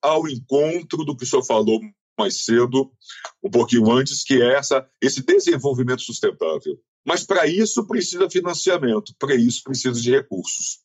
[0.00, 1.78] ao encontro do que o senhor falou
[2.18, 2.90] mais cedo,
[3.44, 6.80] um pouquinho antes, que é essa, esse desenvolvimento sustentável.
[7.06, 10.78] Mas para isso precisa financiamento, para isso precisa de recursos.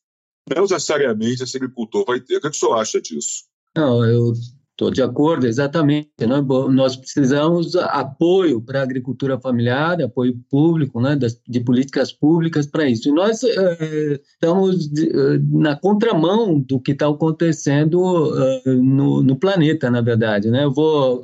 [0.54, 2.36] Não necessariamente esse agricultor vai ter.
[2.36, 3.44] O que, é que o senhor acha disso?
[3.74, 4.34] Não, eu
[4.74, 6.10] Estou de acordo, exatamente.
[6.20, 6.44] Né?
[6.70, 11.16] Nós precisamos apoio para a agricultura familiar, apoio público, né?
[11.46, 13.08] de políticas públicas para isso.
[13.08, 19.88] E nós eh, estamos eh, na contramão do que está acontecendo eh, no, no, planeta,
[19.88, 20.50] na verdade.
[20.50, 20.64] Né?
[20.64, 21.22] Eu vou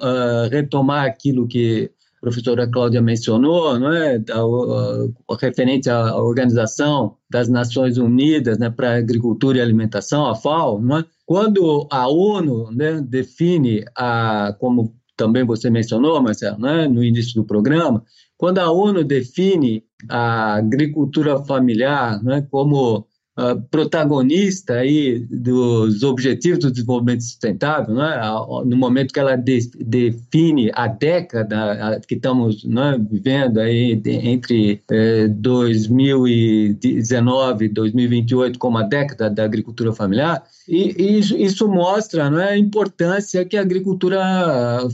[0.48, 4.22] retomar aquilo que professora Cláudia mencionou, não é?
[4.30, 10.34] A, a, referente à Organização das Nações Unidas né, para a Agricultura e Alimentação, a
[10.34, 11.04] FAO, não é?
[11.24, 17.44] Quando a ONU né, define, a, como também você mencionou, Marcelo, né, no início do
[17.44, 18.04] programa,
[18.36, 23.06] quando a ONU define a agricultura familiar né, como
[23.38, 28.20] uh, protagonista aí dos Objetivos do Desenvolvimento Sustentável, né?
[28.66, 34.82] no momento que ela de, define a década que estamos né, vivendo aí de, entre
[34.90, 42.50] eh, 2019 e 2028 como a década da agricultura familiar, e, e isso mostra né,
[42.50, 44.20] a importância que a agricultura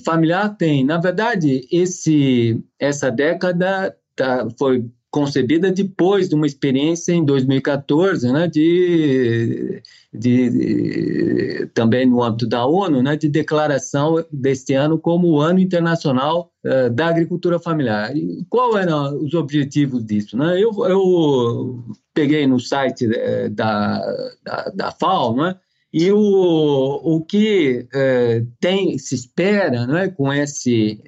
[0.04, 0.84] familiar tem.
[0.84, 4.84] Na verdade, esse, essa década tá, foi
[5.16, 13.02] concebida depois de uma experiência em 2014, né, de, de, também no âmbito da ONU,
[13.02, 18.14] né, de declaração deste ano como o Ano Internacional uh, da Agricultura Familiar.
[18.14, 20.36] E qual eram os objetivos disso?
[20.36, 20.62] Né?
[20.62, 23.98] Eu, eu peguei no site uh, da,
[24.44, 25.56] da, da FAO, né,
[25.94, 31.00] e o, o que eh, tem, se espera né, com, esse,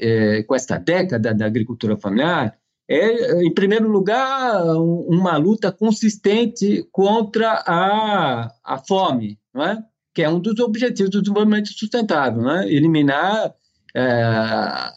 [0.47, 2.58] com esta década da agricultura familiar
[2.89, 9.85] é, em primeiro lugar, uma luta consistente contra a, a fome, não é?
[10.15, 12.67] que é um dos objetivos do desenvolvimento sustentável, né?
[12.67, 13.55] eliminar
[13.95, 14.93] é, a,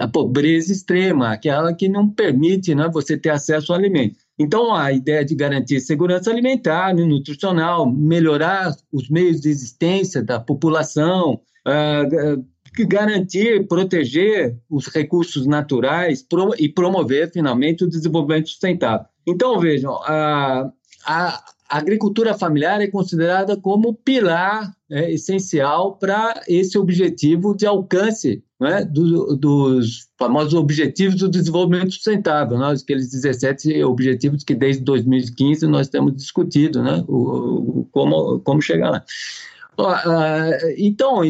[0.00, 4.16] a, pobreza extrema, aquela que não permite né, você ter acesso ao alimento.
[4.38, 10.40] Então, a ideia de garantir segurança alimentar, né, nutricional, melhorar os meios de existência da
[10.40, 11.40] população,
[12.82, 16.24] uh, garantir, proteger os recursos naturais
[16.58, 19.06] e promover, finalmente, o desenvolvimento sustentável.
[19.26, 20.70] Então, vejam, a,
[21.06, 28.84] a agricultura familiar é considerada como pilar é, essencial para esse objetivo de alcance né,
[28.84, 35.88] do, dos famosos Objetivos do Desenvolvimento Sustentável, né, aqueles 17 objetivos que desde 2015 nós
[35.88, 39.04] temos discutido né, o como, como chegar lá.
[40.78, 41.20] Então,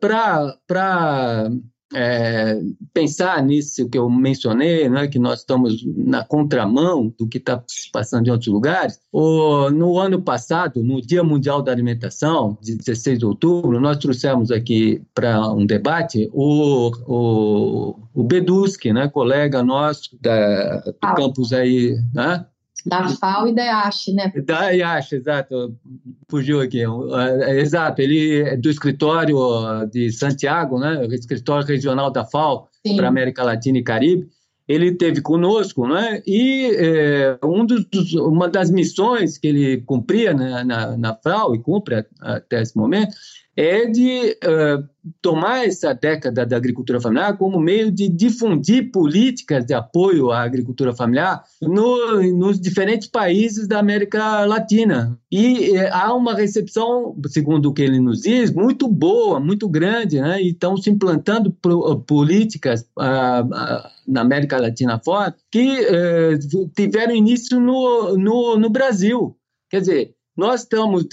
[0.00, 1.50] para
[1.94, 2.58] é,
[2.92, 8.26] pensar nisso que eu mencionei, né, que nós estamos na contramão do que está passando
[8.26, 13.26] em outros lugares, o, no ano passado, no Dia Mundial da Alimentação, de 16 de
[13.26, 20.78] outubro, nós trouxemos aqui para um debate o, o, o Beduski, né, colega nosso da,
[20.80, 21.14] do ah.
[21.14, 22.46] campus aí, né,
[22.86, 24.32] da FAO e da IASH, né?
[24.44, 25.76] Da IASH, exato.
[26.28, 26.82] Fugiu aqui.
[26.82, 29.36] É, exato, ele é do escritório
[29.90, 30.98] de Santiago, né?
[30.98, 34.28] O escritório regional da FAO para América Latina e Caribe.
[34.68, 36.22] Ele teve conosco, né?
[36.26, 41.58] E é, um dos, uma das missões que ele cumpria né, na, na FAO e
[41.58, 43.14] cumpre até esse momento
[43.56, 44.88] é de uh,
[45.20, 50.94] tomar essa década da agricultura familiar como meio de difundir políticas de apoio à agricultura
[50.94, 55.18] familiar no, nos diferentes países da América Latina.
[55.30, 60.20] E uh, há uma recepção, segundo o que ele nos diz, muito boa, muito grande,
[60.20, 60.40] né?
[60.40, 65.86] e estão se implantando pro, políticas uh, na América Latina fora que
[66.74, 69.36] tiveram início no, no, no Brasil.
[69.68, 71.04] Quer dizer, nós estamos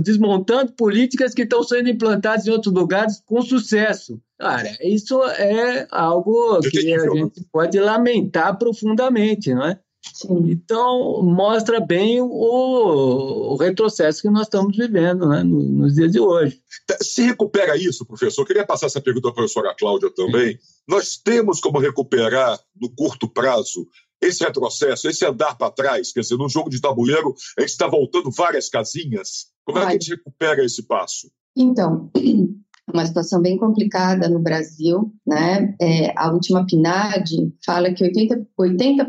[0.00, 4.20] desmontando políticas que estão sendo implantadas em outros lugares com sucesso.
[4.38, 9.80] Cara, isso é algo que a gente pode lamentar profundamente, não é?
[10.14, 10.50] Sim.
[10.50, 16.60] Então, mostra bem o, o, retrocesso que nós estamos vivendo né, nos dias de hoje.
[17.02, 18.42] Se recupera isso, professor?
[18.42, 20.52] Eu queria passar essa pergunta à professora Cláudia também.
[20.52, 20.58] Sim.
[20.88, 23.86] Nós temos como recuperar, no curto prazo,
[24.20, 27.86] esse retrocesso, esse andar para trás, quer dizer, no jogo de tabuleiro, a gente está
[27.86, 29.46] voltando várias casinhas.
[29.64, 31.30] Como é que a gente recupera esse passo?
[31.56, 32.10] Então,
[32.92, 35.74] uma situação bem complicada no Brasil, né?
[35.80, 39.08] É, a última PNAD fala que 80%, 80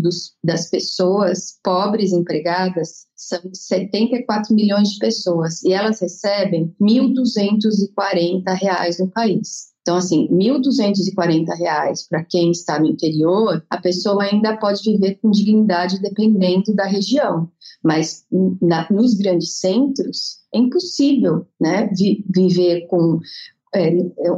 [0.00, 9.00] dos, das pessoas pobres empregadas são 74 milhões de pessoas e elas recebem R$ 1.240
[9.00, 9.73] no país.
[9.84, 15.30] Então, assim, R$ 1.240 para quem está no interior, a pessoa ainda pode viver com
[15.30, 17.50] dignidade dependendo da região.
[17.82, 18.24] Mas
[18.62, 23.20] na, nos grandes centros, é impossível né, vi, viver com
[23.74, 23.90] é,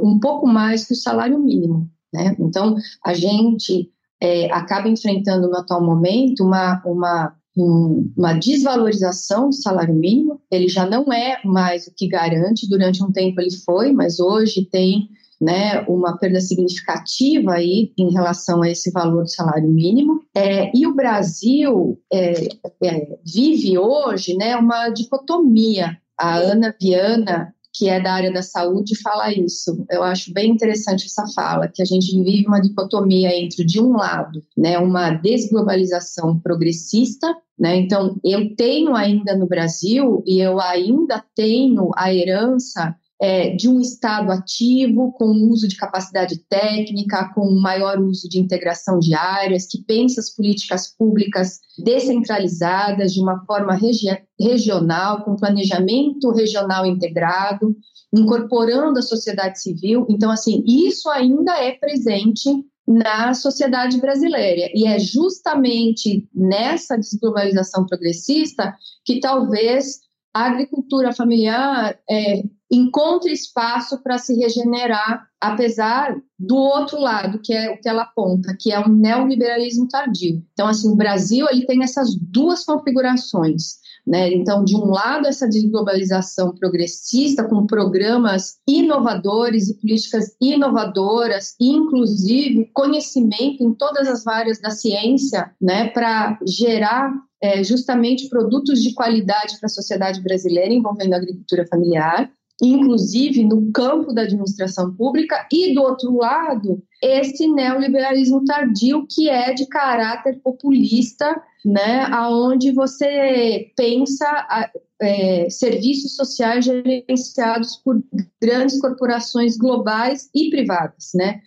[0.03, 1.89] um pouco mais que o salário mínimo.
[2.13, 2.35] Né?
[2.41, 2.75] Então,
[3.05, 3.89] a gente
[4.21, 10.43] é, acaba enfrentando no atual momento uma, uma uma desvalorização do salário mínimo.
[10.51, 14.69] Ele já não é mais o que garante, durante um tempo ele foi, mas hoje
[14.71, 15.09] tem
[15.41, 20.23] né, uma perda significativa aí em relação a esse valor do salário mínimo.
[20.35, 22.49] É, e o Brasil é,
[22.85, 25.97] é, vive hoje né, uma dicotomia.
[26.19, 29.85] A Ana Viana, que é da área da saúde, fala isso.
[29.91, 33.93] Eu acho bem interessante essa fala, que a gente vive uma dicotomia entre, de um
[33.93, 41.23] lado, né, uma desglobalização progressista, né, então eu tenho ainda no Brasil e eu ainda
[41.35, 47.99] tenho a herança é, de um Estado ativo, com uso de capacidade técnica, com maior
[47.99, 54.07] uso de integração de áreas, que pensa as políticas públicas descentralizadas de uma forma regi
[54.39, 57.75] regional, com planejamento regional integrado,
[58.15, 60.07] incorporando a sociedade civil.
[60.11, 62.51] Então, assim, isso ainda é presente
[62.87, 64.71] na sociedade brasileira.
[64.75, 70.01] E é justamente nessa desglobalização progressista que talvez
[70.33, 77.71] a agricultura familiar é, encontre espaço para se regenerar, apesar do outro lado, que é
[77.71, 80.43] o que ela aponta, que é o neoliberalismo tardio.
[80.53, 83.77] Então, assim, o Brasil ele tem essas duas configurações.
[84.07, 84.33] Né?
[84.35, 93.65] Então, de um lado, essa desglobalização progressista, com programas inovadores e políticas inovadoras, inclusive conhecimento
[93.65, 97.13] em todas as áreas da ciência, né, para gerar
[97.43, 102.31] é, justamente produtos de qualidade para a sociedade brasileira envolvendo a agricultura familiar,
[102.63, 109.53] inclusive no campo da administração pública, e do outro lado, esse neoliberalismo tardio que é
[109.53, 118.03] de caráter populista, né, aonde você pensa é, serviços sociais gerenciados por
[118.41, 121.41] grandes corporações globais e privadas, né,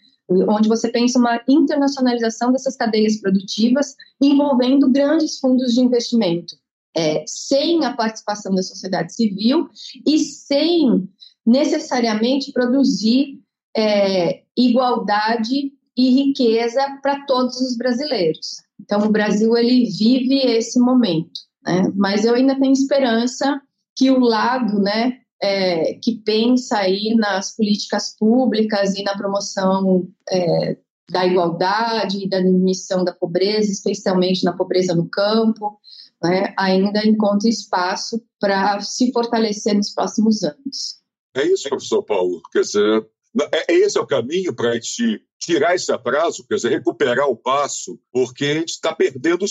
[0.47, 6.55] onde você pensa uma internacionalização dessas cadeias produtivas envolvendo grandes fundos de investimento
[6.99, 9.69] é, sem a participação da sociedade civil
[10.05, 11.09] e sem
[11.45, 13.39] necessariamente produzir
[13.75, 18.57] é, igualdade e riqueza para todos os brasileiros.
[18.79, 21.91] Então, o Brasil ele vive esse momento, né?
[21.95, 23.61] mas eu ainda tenho esperança
[23.95, 30.77] que o lado, né, é, que pensa aí nas políticas públicas e na promoção é,
[31.09, 35.79] da igualdade da diminuição da pobreza, especialmente na pobreza no campo,
[36.21, 40.99] né, ainda encontra espaço para se fortalecer nos próximos anos.
[41.35, 42.41] É isso, professor Paulo.
[42.51, 43.07] Quer dizer,
[43.51, 47.35] é, esse é o caminho para a gente tirar esse atraso, quer dizer, recuperar o
[47.35, 49.45] passo, porque a gente está perdendo,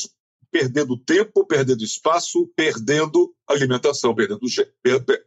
[0.50, 4.40] perdendo tempo, perdendo espaço, perdendo alimentação, perdendo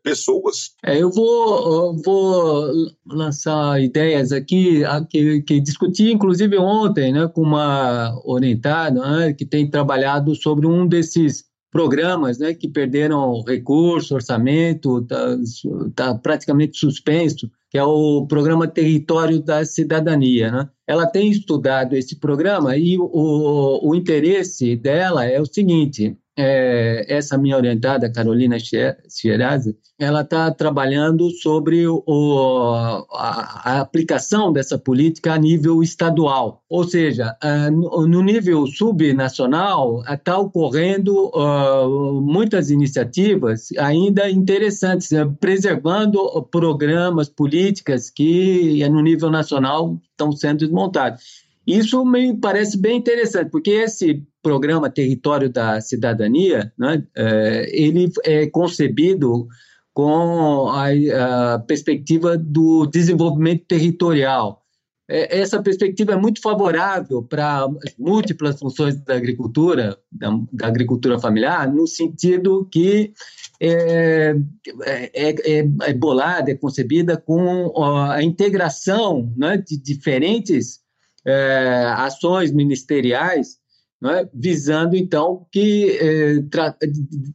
[0.03, 0.71] pessoas.
[0.83, 2.71] É, eu vou, vou
[3.05, 9.69] lançar ideias aqui que, que discuti, inclusive ontem, né, com uma orientada né, que tem
[9.69, 15.37] trabalhado sobre um desses programas né, que perderam recurso, orçamento, está
[15.95, 20.51] tá praticamente suspenso, que é o programa Território da Cidadania.
[20.51, 20.69] Né?
[20.85, 27.37] Ela tem estudado esse programa e o, o interesse dela é o seguinte: é, essa
[27.37, 32.73] minha orientada, Carolina Schierazzi, ela está trabalhando sobre o,
[33.11, 36.63] a, a, aplicação dessa política a nível estadual.
[36.69, 37.35] Ou seja,
[37.71, 46.19] no, no nível subnacional está ocorrendo uh, muitas iniciativas ainda interessantes, né, preservando
[46.49, 51.41] programas, políticas que no nível nacional estão sendo desmontados.
[51.65, 58.47] Isso me parece bem interessante, porque esse programa Território da Cidadania, né, é, ele é
[58.47, 59.47] concebido
[59.93, 60.87] com a,
[61.55, 64.61] a, perspectiva do desenvolvimento territorial.
[65.09, 67.67] É, essa perspectiva é muito favorável para
[67.99, 73.13] múltiplas funções da agricultura, da, da, agricultura familiar, no sentido que
[73.59, 74.33] é,
[74.83, 75.29] é,
[75.59, 80.79] é, é bolada, é concebida com a integração né, de diferentes
[81.25, 83.60] é, ações ministeriais
[84.03, 84.27] é?
[84.33, 86.75] visando então que é, tra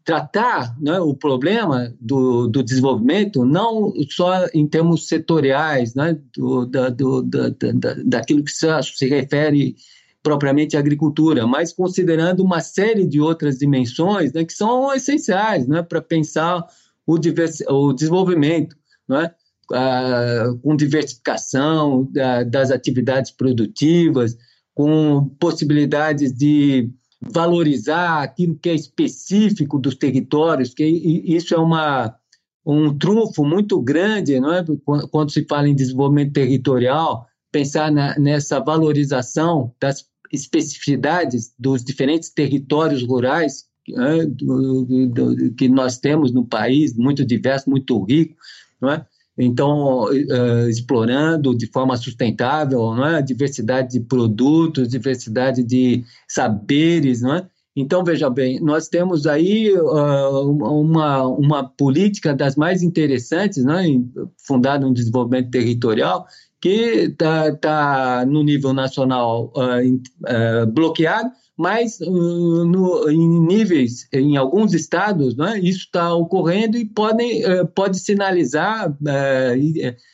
[0.04, 6.88] tratar é, o problema do, do, desenvolvimento não só em termos setoriais, né, do, da,
[6.88, 9.76] do, da, da, daquilo que se, se refere
[10.22, 15.82] propriamente à agricultura, mas considerando uma série de outras dimensões né, que são essenciais né,
[15.82, 16.66] para pensar
[17.06, 18.76] o, o desenvolvimento.
[19.08, 19.30] Né?
[20.62, 24.38] com diversificação da, das atividades produtivas,
[24.76, 32.14] com possibilidades de valorizar aquilo que é específico dos territórios, que isso é uma,
[32.64, 34.62] um trunfo muito grande, não é?
[35.10, 43.02] Quando se fala em desenvolvimento territorial, pensar na, nessa valorização das especificidades dos diferentes territórios
[43.02, 44.26] rurais é?
[44.26, 48.36] do, que nós temos no país, muito diverso, muito rico,
[48.78, 49.06] não é?
[49.38, 53.22] Então uh, explorando de forma sustentável não é?
[53.22, 57.46] diversidade de produtos, diversidade de saberes, é?
[57.78, 63.84] Então, veja bem, nós temos aí uh, uma, uma política das mais interessantes, né,
[64.46, 66.26] fundada no desenvolvimento territorial,
[66.58, 74.36] que está tá no nível nacional uh, uh, bloqueado, mas uh, no, em níveis, em
[74.36, 80.06] alguns estados, né, isso está ocorrendo e podem, uh, pode sinalizar, uh,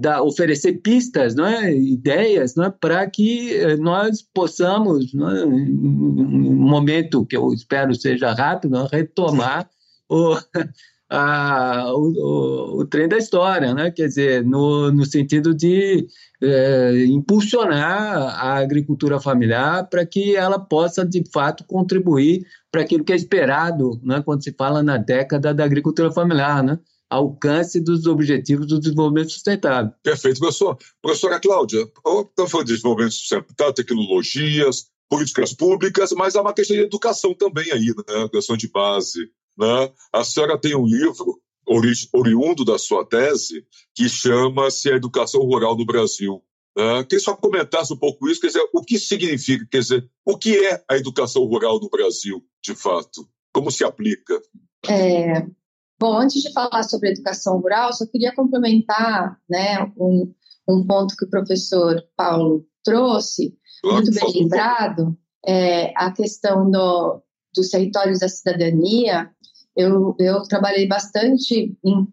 [0.00, 7.52] da, oferecer pistas, né, ideias, né, para que nós possamos, né, um momento que eu
[7.52, 9.70] espero seja rápido, né, retomar
[10.08, 10.36] o,
[11.08, 13.90] a, o, o, o, trem da história, né?
[13.90, 16.06] quer dizer, no, no sentido de
[16.42, 23.12] é, impulsionar a agricultura familiar para que ela possa, de fato, contribuir para aquilo que
[23.12, 24.22] é esperado né?
[24.24, 26.78] quando se fala na década da agricultura familiar, né?
[27.08, 29.92] alcance dos objetivos do desenvolvimento sustentável.
[30.02, 30.76] Perfeito, professor.
[31.00, 36.82] Professora Cláudia, estamos falando de desenvolvimento sustentável, tecnologias, políticas públicas, mas há uma questão de
[36.82, 38.22] educação também aí, né?
[38.22, 39.90] educação de base, né?
[40.12, 43.64] A senhora tem um livro ori oriundo da sua tese
[43.94, 46.42] que chama-se A Educação Rural no Brasil.
[46.76, 47.04] Né?
[47.04, 50.56] Queria só comentasse um pouco isso, quer dizer, o que significa, quer dizer, o que
[50.56, 53.26] é a educação rural no Brasil, de fato?
[53.52, 54.38] Como se aplica?
[54.86, 55.46] É,
[55.98, 60.32] bom, antes de falar sobre educação rural, só queria complementar né, um,
[60.68, 67.22] um ponto que o professor Paulo trouxe, claro, muito bem lembrado, é, a questão do,
[67.54, 69.30] dos territórios da cidadania,
[69.76, 72.08] eu, eu trabalhei bastante em,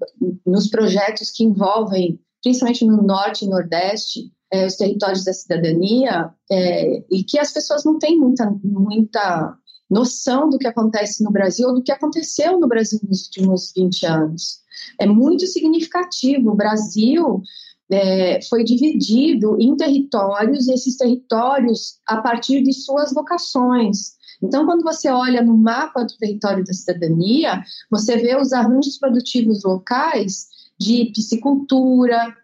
[0.46, 7.04] nos projetos que envolvem, principalmente no Norte e Nordeste, é, os territórios da cidadania, é,
[7.10, 9.58] e que as pessoas não têm muita, muita
[9.90, 14.06] noção do que acontece no Brasil ou do que aconteceu no Brasil nos últimos 20
[14.06, 14.60] anos.
[15.00, 16.52] É muito significativo.
[16.52, 17.42] O Brasil
[17.92, 24.14] é, foi dividido em territórios, e esses territórios, a partir de suas vocações.
[24.44, 29.64] Então, quando você olha no mapa do território da cidadania, você vê os arranjos produtivos
[29.64, 32.36] locais de piscicultura,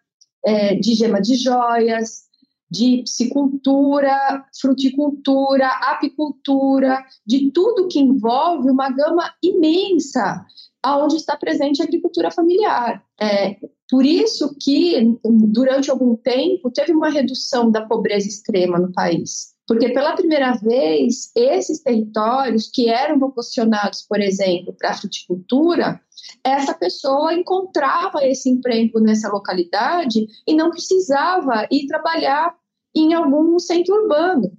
[0.45, 2.30] é, de gema de joias,
[2.72, 10.45] de piscicultura, fruticultura, apicultura, de tudo que envolve uma gama imensa
[10.82, 13.04] aonde está presente a agricultura familiar.
[13.20, 13.58] É,
[13.89, 19.59] por isso que, durante algum tempo, teve uma redução da pobreza extrema no país.
[19.70, 26.01] Porque pela primeira vez, esses territórios que eram vocacionados, por exemplo, para fruticultura,
[26.43, 32.55] essa pessoa encontrava esse emprego nessa localidade e não precisava ir trabalhar
[32.95, 34.51] em algum centro urbano.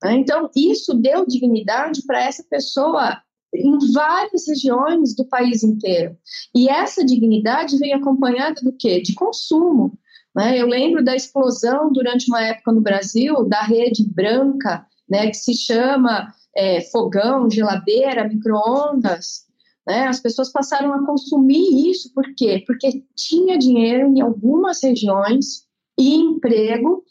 [0.00, 0.14] Né?
[0.18, 3.20] Então, isso deu dignidade para essa pessoa
[3.52, 6.16] em várias regiões do país inteiro.
[6.54, 9.02] E essa dignidade vem acompanhada do quê?
[9.02, 9.98] De consumo.
[10.34, 10.58] Né?
[10.58, 15.54] Eu lembro da explosão durante uma época no Brasil da rede branca, né, que se
[15.54, 19.46] chama é, fogão, geladeira, micro-ondas.
[19.86, 20.06] Né?
[20.06, 22.62] As pessoas passaram a consumir isso, por quê?
[22.66, 25.66] Porque tinha dinheiro em algumas regiões
[25.98, 27.04] e emprego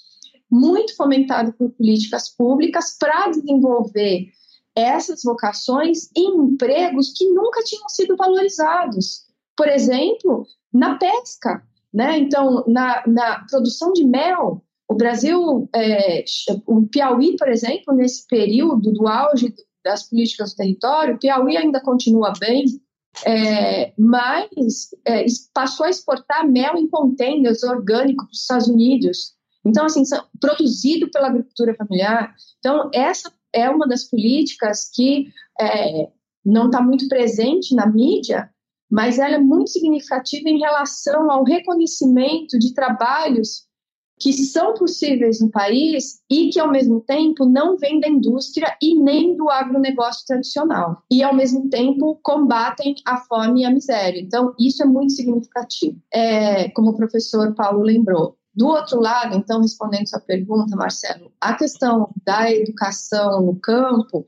[0.50, 4.28] muito fomentado por políticas públicas para desenvolver
[4.76, 9.26] essas vocações em empregos que nunca tinham sido valorizados.
[9.56, 11.64] Por exemplo, na pesca.
[11.94, 12.20] Né?
[12.20, 16.24] Então, na, na produção de mel, o Brasil, é,
[16.68, 21.82] o Piauí, por exemplo, nesse período do auge das políticas do território, o Piauí ainda
[21.82, 22.66] continua bem,
[23.26, 29.34] é, mas é, passou a exportar mel em contêineres orgânicos para os Estados Unidos.
[29.66, 30.04] Então, assim,
[30.40, 32.34] produzido pela agricultura familiar.
[32.60, 35.28] Então, essa é uma das políticas que
[35.60, 36.10] é,
[36.44, 38.50] não está muito presente na mídia,
[38.92, 43.66] mas ela é muito significativa em relação ao reconhecimento de trabalhos
[44.20, 48.96] que são possíveis no país e que, ao mesmo tempo, não vêm da indústria e
[48.96, 51.02] nem do agronegócio tradicional.
[51.10, 54.20] E, ao mesmo tempo, combatem a fome e a miséria.
[54.20, 55.98] Então, isso é muito significativo.
[56.14, 61.56] É, como o professor Paulo lembrou, do outro lado, então, respondendo sua pergunta, Marcelo, a
[61.56, 64.26] questão da educação no campo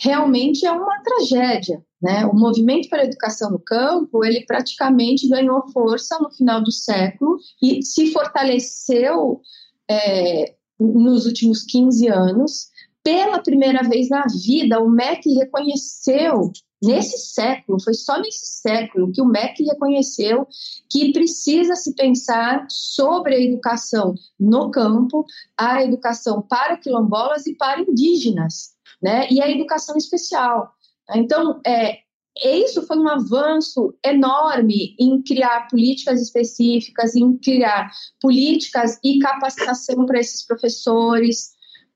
[0.00, 1.84] realmente é uma tragédia.
[2.02, 2.24] Né?
[2.26, 7.38] O movimento para a educação no campo, ele praticamente ganhou força no final do século
[7.62, 9.40] e se fortaleceu
[9.88, 12.70] é, nos últimos 15 anos.
[13.04, 19.20] Pela primeira vez na vida, o MEC reconheceu Nesse século, foi só nesse século que
[19.20, 20.48] o MEC reconheceu
[20.88, 25.26] que precisa se pensar sobre a educação no campo,
[25.58, 28.70] a educação para quilombolas e para indígenas,
[29.02, 29.26] né?
[29.30, 30.72] E a educação especial.
[31.14, 31.98] Então, é,
[32.42, 37.90] isso foi um avanço enorme em criar políticas específicas, em criar
[38.20, 41.50] políticas e capacitação para esses professores,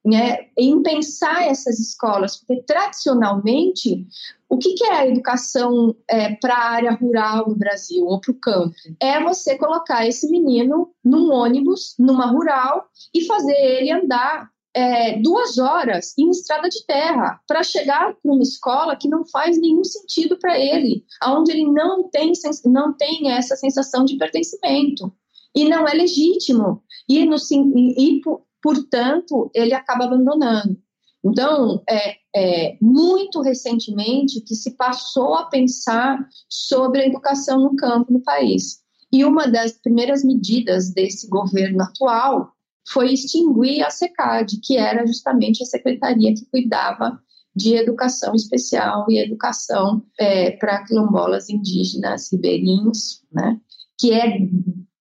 [0.04, 4.06] né, em pensar essas escolas, porque tradicionalmente,
[4.50, 8.32] o que, que é a educação é, para a área rural no Brasil ou para
[8.32, 8.74] o campo?
[9.00, 15.56] É você colocar esse menino num ônibus, numa rural, e fazer ele andar é, duas
[15.58, 20.36] horas em estrada de terra para chegar para uma escola que não faz nenhum sentido
[20.38, 22.32] para ele, aonde ele não tem,
[22.66, 25.12] não tem essa sensação de pertencimento
[25.54, 28.20] e não é legítimo e, no, e, e
[28.60, 30.76] portanto ele acaba abandonando.
[31.24, 36.18] Então, é, é, muito recentemente que se passou a pensar
[36.50, 38.82] sobre a educação no campo no país.
[39.10, 42.53] E uma das primeiras medidas desse governo atual
[42.88, 47.18] foi extinguir a SECAD, que era justamente a secretaria que cuidava
[47.56, 53.60] de educação especial e educação é, para quilombolas indígenas ribeirinhos, né?
[53.98, 54.38] que é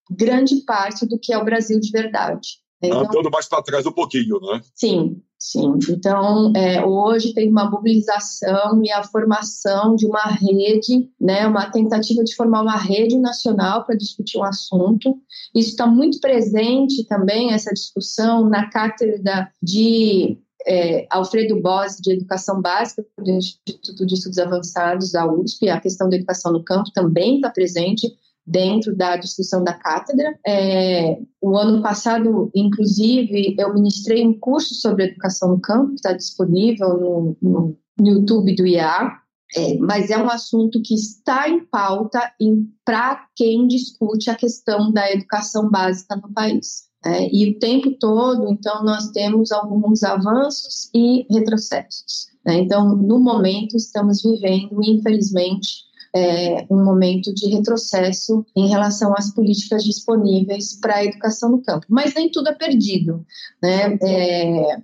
[0.09, 2.59] grande parte do que é o Brasil de verdade.
[2.81, 4.61] Então, Andando mais para trás um pouquinho, né?
[4.75, 5.73] Sim, sim.
[5.89, 12.23] Então, é, hoje tem uma mobilização e a formação de uma rede, né, uma tentativa
[12.23, 15.17] de formar uma rede nacional para discutir um assunto.
[15.53, 22.61] Isso está muito presente também, essa discussão, na cátedra de é, Alfredo Bose, de Educação
[22.61, 27.35] Básica, do Instituto de Estudos Avançados da USP, a questão da educação no campo também
[27.35, 28.13] está presente
[28.45, 30.37] dentro da discussão da cátedra.
[30.45, 36.13] É, o ano passado, inclusive, eu ministrei um curso sobre educação no campo, que está
[36.13, 39.11] disponível no, no, YouTube do IA,
[39.55, 42.19] é, mas é um assunto que está em pauta
[42.83, 46.91] para quem discute a questão da educação básica no país.
[47.05, 52.27] É, e o tempo todo, então, nós temos alguns avanços e retrocessos.
[52.45, 52.59] Né?
[52.59, 55.83] Então, no momento, estamos vivendo, infelizmente,
[56.15, 61.85] é, um momento de retrocesso em relação às políticas disponíveis para a educação no campo.
[61.89, 63.25] Mas nem tudo é perdido.
[63.61, 63.97] Né?
[64.01, 64.77] É,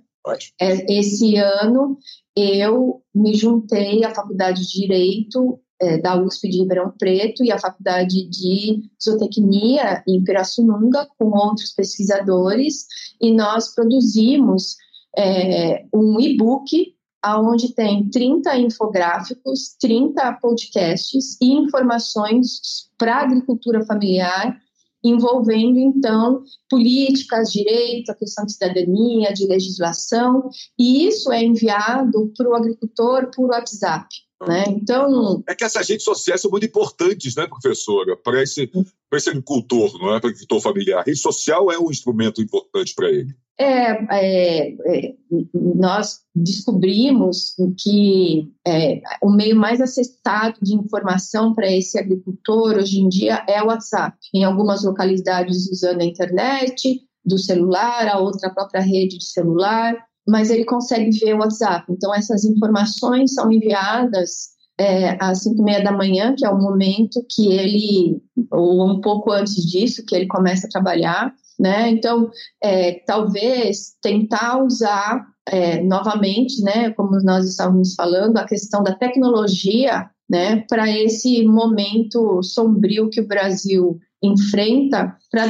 [0.60, 1.98] é, esse ano
[2.36, 7.58] eu me juntei à Faculdade de Direito é, da USP de Ribeirão Preto e à
[7.58, 12.86] Faculdade de Zootecnia em Pirassununga com outros pesquisadores
[13.20, 14.76] e nós produzimos
[15.16, 24.58] é, um e-book aonde tem 30 infográficos, 30 podcasts e informações para agricultura familiar,
[25.02, 30.48] envolvendo então políticas, direitos, a questão de cidadania, de legislação,
[30.78, 34.06] e isso é enviado para o agricultor por WhatsApp.
[34.46, 34.64] Né?
[34.68, 38.70] Então, é que essas redes sociais são muito importantes, né, professora, para esse,
[39.12, 41.00] esse agricultor, não é, para o agricultor familiar.
[41.00, 43.34] A rede social é um instrumento importante para ele.
[43.58, 45.14] É, é, é,
[45.52, 53.08] nós descobrimos que é, o meio mais acessado de informação para esse agricultor hoje em
[53.10, 54.16] dia é o WhatsApp.
[54.32, 59.94] Em algumas localidades usando a internet, do celular, a outra a própria rede de celular,
[60.26, 61.84] mas ele consegue ver o WhatsApp.
[61.90, 66.58] Então essas informações são enviadas é, às cinco e meia da manhã, que é o
[66.58, 71.90] momento que ele, ou um pouco antes disso, que ele começa a trabalhar, né?
[71.90, 72.30] Então,
[72.62, 80.08] é, talvez tentar usar é, novamente, né, como nós estávamos falando, a questão da tecnologia,
[80.28, 85.48] né, para esse momento sombrio que o Brasil enfrenta, para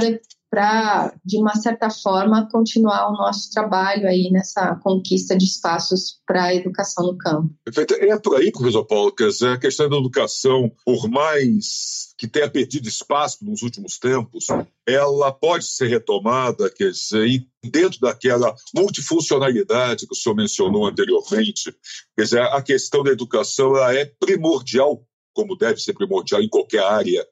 [0.51, 6.45] para, de uma certa forma, continuar o nosso trabalho aí nessa conquista de espaços para
[6.45, 7.55] a educação no campo.
[7.65, 7.95] Perfeito.
[7.95, 12.89] É por aí, professor Paulo, dizer, a questão da educação, por mais que tenha perdido
[12.89, 14.47] espaço nos últimos tempos,
[14.87, 21.73] ela pode ser retomada, quer dizer, dentro daquela multifuncionalidade que o senhor mencionou anteriormente,
[22.17, 26.83] quer dizer, a questão da educação ela é primordial, como deve ser primordial em qualquer
[26.83, 27.25] área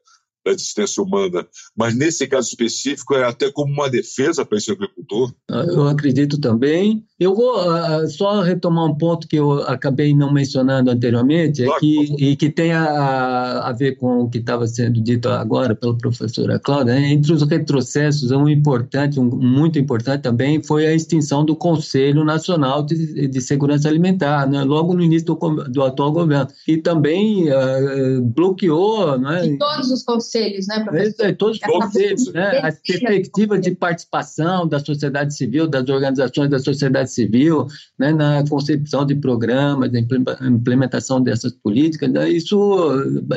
[0.45, 5.33] da existência humana, mas nesse caso específico é até como uma defesa para esse agricultor?
[5.49, 7.03] Eu acredito também.
[7.19, 11.77] Eu vou uh, só retomar um ponto que eu acabei não mencionando anteriormente, é claro,
[11.77, 15.75] é que, e que tem a, a, ver com o que estava sendo dito agora
[15.75, 16.93] pela professora Cláudia.
[16.93, 17.11] Né?
[17.11, 22.83] Entre os retrocessos, um importante, um muito importante também, foi a extinção do Conselho Nacional
[22.83, 24.63] de, de Segurança Alimentar, né?
[24.63, 29.19] logo no início do, do atual governo, e também uh, bloqueou...
[29.19, 29.57] Né?
[29.59, 31.35] Todos os conselhos conselhos, né, professor?
[31.35, 32.59] Todos os conselhos, né?
[32.59, 37.67] A perspectiva de participação da sociedade civil, das organizações da sociedade civil,
[37.97, 39.99] né, na concepção de programas, na
[40.47, 42.89] implementação dessas políticas, né, isso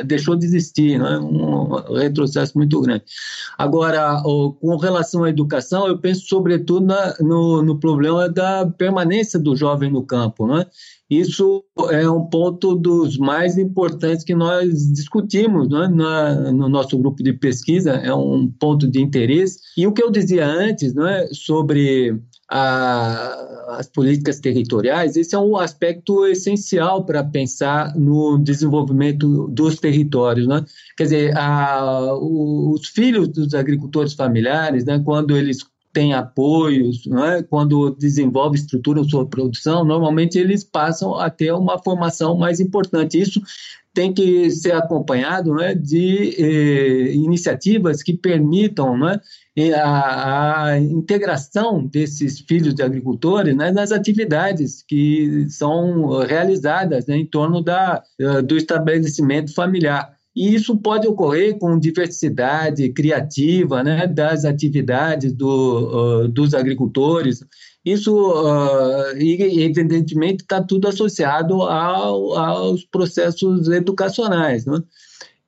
[0.05, 1.17] deixou de existir, né?
[1.17, 3.03] um retrocesso muito grande.
[3.57, 9.55] Agora, com relação à educação, eu penso sobretudo na, no, no problema da permanência do
[9.55, 10.65] jovem no campo, né?
[11.19, 17.23] Isso é um ponto dos mais importantes que nós discutimos né, na, no nosso grupo
[17.23, 19.59] de pesquisa, é um ponto de interesse.
[19.77, 25.57] E o que eu dizia antes né, sobre a, as políticas territoriais, esse é um
[25.57, 30.47] aspecto essencial para pensar no desenvolvimento dos territórios.
[30.47, 30.63] Né?
[30.97, 35.63] Quer dizer, a, os filhos dos agricultores familiares, né, quando eles
[35.93, 37.43] tem apoios, é?
[37.43, 43.21] quando desenvolve estrutura sua produção, normalmente eles passam a ter uma formação mais importante.
[43.21, 43.39] Isso
[43.93, 49.19] tem que ser acompanhado né, de eh, iniciativas que permitam né,
[49.75, 57.25] a, a, integração desses filhos de agricultores né, nas atividades que são realizadas né, em
[57.25, 60.17] torno da, eh, do estabelecimento familiar.
[60.35, 67.45] E isso pode ocorrer com diversidade criativa né, das atividades do, uh, dos agricultores.
[67.85, 74.65] Isso, uh, evidentemente, está tudo associado ao, aos processos educacionais.
[74.65, 74.79] Né?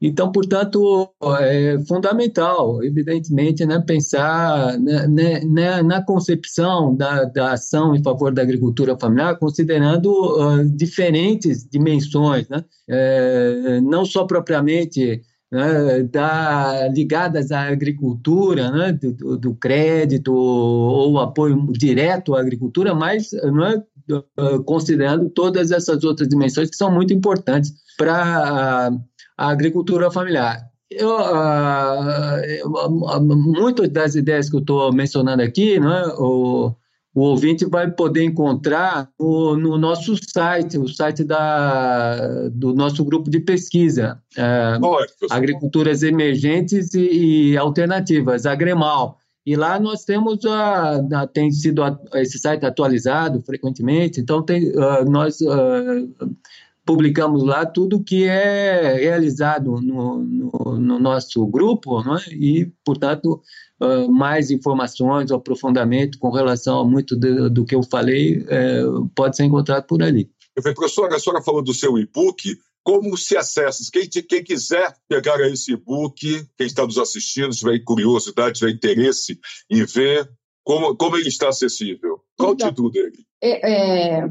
[0.02, 7.96] Então, portanto, é fundamental, evidentemente, né, pensar né, né, né, na concepção da, da, ação
[7.96, 12.64] em favor da agricultura familiar, considerando uh, diferentes dimensões, né?
[12.89, 21.72] é, não só propriamente né, da, ligadas à agricultura, né, do, do, crédito ou apoio
[21.72, 23.82] direto à agricultura, mas né,
[24.66, 28.91] considerando todas essas outras dimensões que são muito importantes para
[29.38, 30.70] a agricultura familiar.
[30.90, 32.40] Eu, uh,
[33.22, 36.74] muitas das ideias que eu estou mencionando aqui, né, o,
[37.16, 43.30] o ouvinte vai poder encontrar no, no, nosso site, o site da, do nosso grupo
[43.30, 44.78] de pesquisa, é,
[45.32, 49.18] Agriculturas Emergentes e, e, Alternativas, Agremal.
[49.46, 54.72] E lá nós temos, a, a, tem sido a, esse site atualizado frequentemente, então tem,
[54.72, 56.36] uh, nós uh,
[56.86, 62.22] publicamos lá tudo que é realizado no, no, no nosso grupo, né?
[62.32, 63.42] e, portanto,
[63.82, 69.36] uh, mais informações, aprofundamento com relação a muito do, do que eu falei, uh, pode
[69.36, 70.30] ser encontrado por ali.
[70.54, 73.84] Professora, a senhora falou do seu e-book, como se acessa?
[73.92, 79.84] Quem, quem, quiser pegar esse e-book, quem está nos assistindo, tiver curiosidade, tiver interesse em
[79.84, 80.30] ver,
[80.64, 82.22] como, como ele está acessível?
[82.38, 83.26] Qual então, o título dele?
[83.42, 84.30] É, é,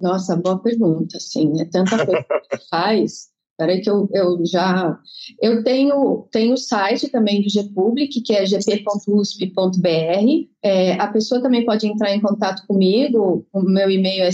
[0.00, 1.60] nossa, boa pergunta, sim.
[1.60, 3.32] É tanta coisa que faz.
[3.56, 4.98] Peraí que eu, eu já...
[5.40, 9.88] Eu tenho, tenho o site também do GPublic, que é gp.usp.br.
[10.62, 13.46] É, a pessoa também pode entrar em contato comigo.
[13.52, 14.32] O meu e-mail é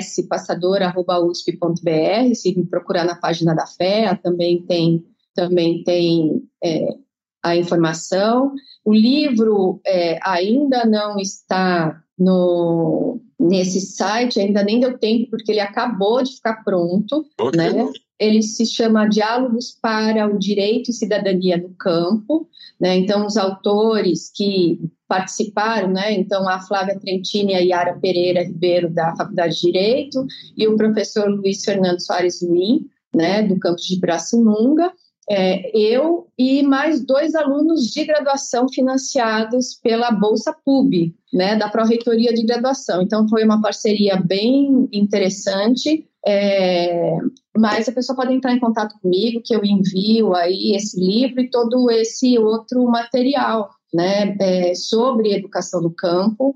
[0.00, 2.34] cspassador.usp.br.
[2.34, 5.04] Se me procurar na página da FEA, também tem,
[5.34, 6.96] também tem é,
[7.42, 8.54] a informação.
[8.84, 15.60] O livro é, ainda não está no, nesse site, ainda nem deu tempo, porque ele
[15.60, 17.58] acabou de ficar pronto, okay.
[17.58, 17.90] né?
[18.18, 22.48] Ele se chama Diálogos para o Direito e Cidadania no Campo,
[22.80, 22.96] né?
[22.96, 24.78] Então, os autores que
[25.08, 26.12] participaram, né?
[26.12, 30.24] Então, a Flávia Trentini e a Yara Pereira Ribeiro, da Faculdade de Direito,
[30.56, 33.42] e o professor Luiz Fernando Soares Luim, né?
[33.42, 34.92] Do campus de Braçununga,
[35.30, 42.32] é, eu e mais dois alunos de graduação financiados pela Bolsa PUB, né, da Pró-Reitoria
[42.34, 43.02] de Graduação.
[43.02, 47.16] Então, foi uma parceria bem interessante, é,
[47.56, 51.50] mas a pessoa pode entrar em contato comigo, que eu envio aí esse livro e
[51.50, 56.54] todo esse outro material, né, é, sobre educação no campo.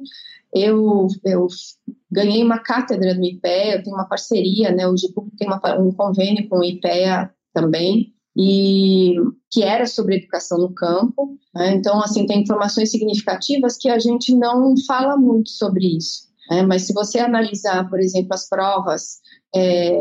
[0.53, 1.47] Eu, eu
[2.11, 5.93] ganhei uma cátedra no IPEA, eu tenho uma parceria, né, o GPUB tem uma, um
[5.93, 9.15] convênio com o IPEA também, e
[9.51, 11.39] que era sobre educação no campo.
[11.55, 11.75] Né?
[11.75, 16.27] Então, assim, tem informações significativas que a gente não fala muito sobre isso.
[16.51, 16.63] Né?
[16.63, 19.21] Mas se você analisar, por exemplo, as provas
[19.55, 19.99] é,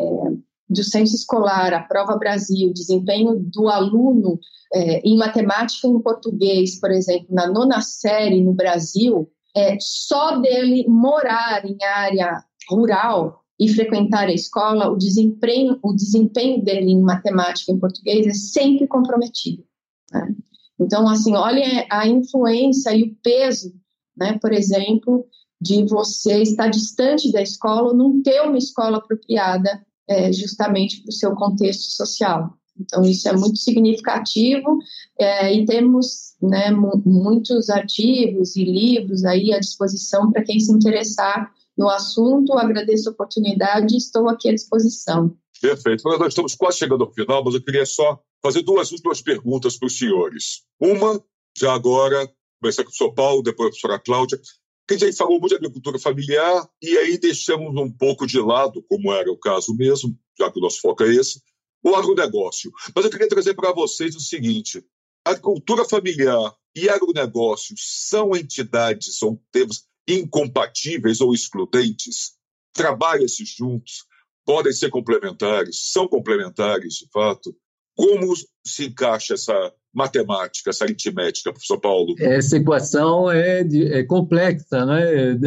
[0.69, 4.37] do censo escolar, a prova Brasil, desempenho do aluno
[4.73, 10.37] é, em matemática e em português, por exemplo, na nona série no Brasil, é, só
[10.39, 17.01] dele morar em área rural e frequentar a escola, o desempenho, o desempenho dele em
[17.01, 19.63] matemática e em português é sempre comprometido.
[20.11, 20.35] Né?
[20.79, 23.73] Então, assim, olha a influência e o peso,
[24.15, 25.25] né, por exemplo,
[25.59, 31.09] de você estar distante da escola ou não ter uma escola apropriada é, justamente para
[31.09, 32.53] o seu contexto social.
[32.77, 34.79] Então, isso é muito significativo
[35.17, 41.49] é, e temos né, muitos artigos e livros aí à disposição para quem se interessar
[41.77, 42.53] no assunto.
[42.53, 45.35] Agradeço a oportunidade e estou aqui à disposição.
[45.61, 46.03] Perfeito.
[46.03, 49.87] Nós estamos quase chegando ao final, mas eu queria só fazer duas últimas perguntas para
[49.87, 50.63] os senhores.
[50.79, 51.23] Uma,
[51.57, 52.29] já agora,
[52.61, 54.39] começar com o São Paulo, depois a professora Cláudia.
[54.87, 59.11] Que gente falou muito de agricultura familiar e aí deixamos um pouco de lado, como
[59.11, 61.41] era o caso mesmo, já que o nosso foco é esse,
[61.83, 62.71] o agronegócio.
[62.95, 64.85] Mas eu queria trazer para vocês o seguinte:
[65.25, 72.35] agricultura familiar e agronegócio são entidades, são termos incompatíveis ou excludentes,
[72.73, 74.05] trabalham-se juntos,
[74.45, 77.55] podem ser complementares, são complementares, de fato.
[77.95, 78.33] Como
[78.65, 82.15] se encaixa essa matemática, essa aritmética, professor Paulo?
[82.19, 85.39] Essa equação é, de, é complexa, né?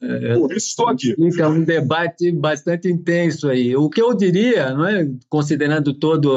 [0.00, 1.14] É, Por isso estou aqui.
[1.14, 3.76] Fica um debate bastante intenso aí.
[3.76, 6.28] O que eu diria, não é, considerando toda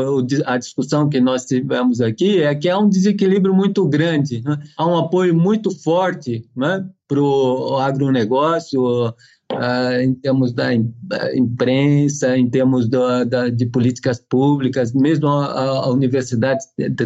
[0.45, 4.59] a discussão que nós tivemos aqui, é que há um desequilíbrio muito grande, né?
[4.77, 9.13] há um apoio muito forte né, para o agronegócio,
[9.53, 10.73] Uh, em termos da
[11.35, 16.63] imprensa, em termos do, da, de políticas públicas, mesmo a, a, universidade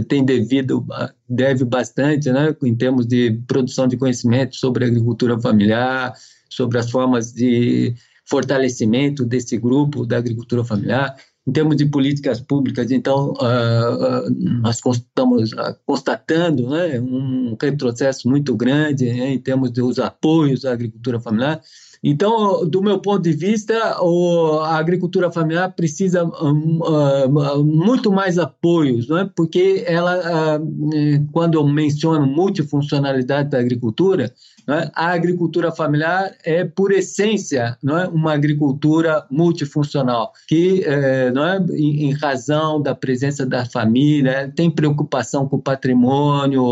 [0.07, 0.85] tem devido,
[1.27, 6.13] deve bastante, né, em termos de produção de conhecimento sobre agricultura familiar,
[6.49, 7.93] sobre as formas de
[8.25, 11.15] fortalecimento desse grupo da agricultura familiar.
[11.47, 15.51] Em termos de políticas públicas, então, uh, uh, nós estamos
[15.85, 21.61] constatando né, um retrocesso muito grande né, em termos dos apoios à agricultura familiar.
[22.09, 29.09] Então, do meu ponto de vista, a agricultura familiar precisa um, uh, muito mais apoios,
[29.09, 29.29] não é?
[29.35, 34.33] porque ela, uh, quando eu menciono multifuncionalidade da agricultura,
[34.69, 34.89] é?
[34.95, 38.07] a agricultura familiar é, por essência, não é?
[38.07, 40.85] uma agricultura multifuncional, que,
[41.33, 41.57] não é?
[41.71, 46.63] em, em, razão da presença da família, tem preocupação com o patrimônio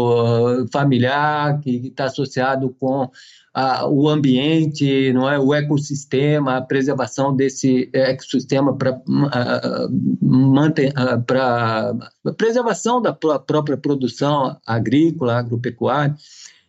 [0.72, 3.10] familiar, que está associado com
[3.56, 9.02] a, o ambiente, não é, o ecossistema, a preservação desse ecossistema para
[10.22, 10.94] manter
[11.26, 11.96] para
[12.38, 16.14] preservação da própria produção agrícola, agropecuária.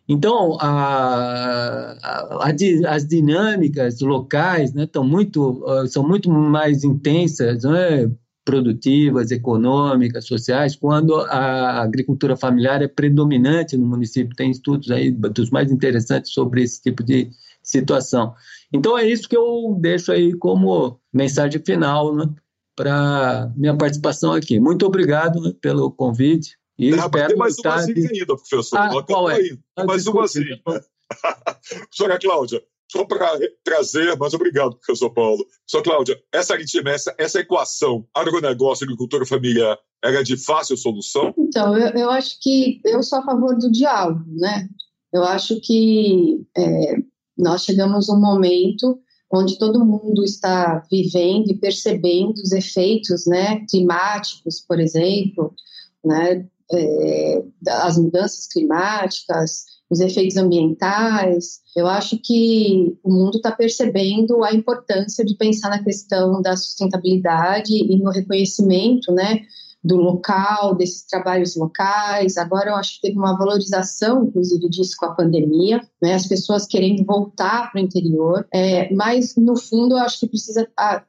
[0.07, 2.53] Então, a, a,
[2.87, 8.09] as dinâmicas locais né, muito, são muito mais intensas, não é?
[8.47, 14.33] Produtivas, econômicas, sociais, quando a agricultura familiar é predominante no município.
[14.37, 17.29] Tem estudos aí dos mais interessantes sobre esse tipo de
[17.61, 18.33] situação.
[18.71, 22.29] Então é isso que eu deixo aí como mensagem final né,
[22.73, 24.61] para minha participação aqui.
[24.61, 26.57] Muito obrigado né, pelo convite.
[26.79, 28.07] E ah, espero tem mais uma de...
[28.07, 28.77] ainda, professor.
[28.77, 29.39] Ah, qual é?
[29.75, 30.45] Ah, mais uma assim.
[30.63, 35.45] Professora Cláudia, só para trazer, mas obrigado, professor Paulo.
[35.65, 41.33] Só, Cláudia, essa aritmética, essa equação agronegócio agricultura familiar, era de fácil solução?
[41.37, 44.69] Então, eu, eu, acho que eu sou a favor do diálogo, né?
[45.11, 46.95] Eu acho que é,
[47.37, 48.99] nós chegamos um momento
[49.31, 55.53] onde todo mundo está vivendo e percebendo os efeitos né, climáticos, por exemplo,
[56.03, 61.61] né, é, as mudanças climáticas, os efeitos ambientais.
[61.75, 67.73] Eu acho que o mundo está percebendo a importância de pensar na questão da sustentabilidade
[67.73, 69.41] e no reconhecimento, né,
[69.83, 72.37] do local, desses trabalhos locais.
[72.37, 76.13] Agora eu acho que teve uma valorização, inclusive, disso com a pandemia, né?
[76.13, 78.45] as pessoas querendo voltar para o interior.
[78.53, 81.01] É, mas, no fundo, eu acho que precisa a,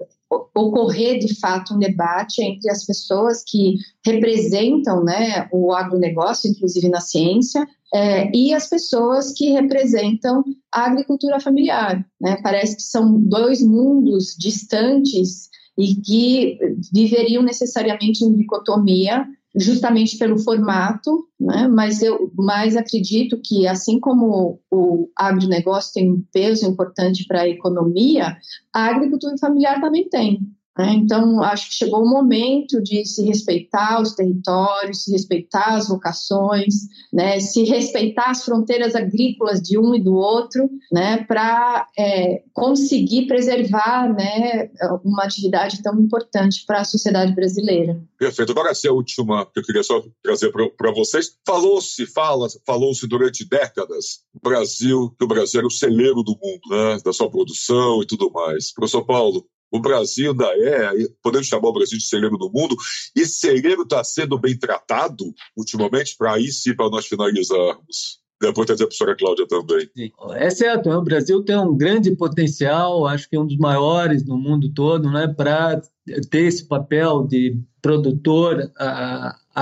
[0.54, 7.00] ocorrer, de fato, um debate entre as pessoas que representam né, o agronegócio, inclusive na
[7.00, 12.04] ciência, é, e as pessoas que representam a agricultura familiar.
[12.20, 12.38] Né?
[12.42, 16.58] Parece que são dois mundos distantes e que
[16.92, 19.26] viveriam necessariamente em dicotomia,
[19.56, 21.66] justamente pelo formato, né?
[21.68, 27.48] mas eu mais acredito que, assim como o agronegócio tem um peso importante para a
[27.48, 28.36] economia,
[28.72, 30.40] a agricultura familiar também tem.
[30.78, 30.92] Né?
[30.94, 36.74] Então, acho que chegou o momento de se respeitar os territórios, se respeitar as vocações,
[37.12, 37.40] né?
[37.40, 41.24] se respeitar as fronteiras agrícolas de um e do outro, né?
[41.24, 44.70] para é, conseguir preservar né?
[45.04, 48.00] uma atividade tão importante para a sociedade brasileira.
[48.16, 48.52] Perfeito.
[48.52, 51.36] Agora, essa é a última que eu queria só trazer para vocês.
[51.44, 56.98] Falou-se, fala, falou-se durante décadas Brasil, que o Brasil era o celeiro do mundo, né?
[57.04, 58.72] da sua produção e tudo mais.
[58.72, 62.76] Professor Paulo, o Brasil ainda é, podemos chamar o Brasil de celeiro do mundo,
[63.14, 68.20] e celeiro está sendo bem tratado ultimamente, para aí sim, para nós finalizarmos.
[68.40, 69.90] Depois trazer a professora Cláudia também.
[70.36, 74.38] É certo, o Brasil tem um grande potencial, acho que é um dos maiores no
[74.38, 75.82] mundo todo, né, para
[76.30, 78.70] ter esse papel de produtor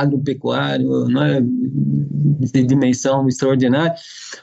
[0.00, 3.94] agropecuário, né, de dimensão extraordinária.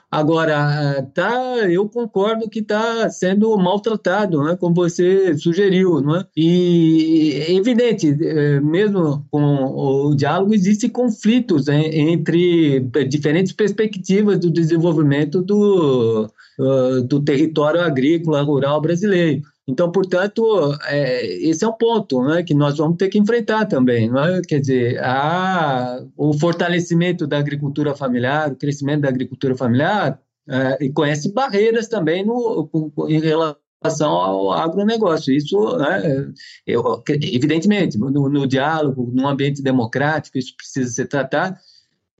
[0.10, 1.32] Agora, tá,
[1.70, 6.26] eu concordo que está sendo maltratado, né, como você sugeriu, não é?
[6.36, 14.50] E é evidente, é, mesmo com o diálogo, existem conflitos né, entre diferentes perspectivas do
[14.50, 16.30] desenvolvimento do,
[17.08, 19.42] do território agrícola rural brasileiro.
[19.68, 24.10] Então, portanto, é, esse é um ponto né, que nós vamos ter que enfrentar também.
[24.10, 24.42] É?
[24.42, 30.92] Quer dizer, a, o fortalecimento da agricultura familiar, o crescimento da agricultura familiar, é, e
[30.92, 32.70] conhece barreiras também no,
[33.08, 35.34] em relação ao agronegócio.
[35.34, 36.34] Isso, né,
[36.68, 41.56] eu, evidentemente, no, no, diálogo, num ambiente democrático, isso precisa ser tratado,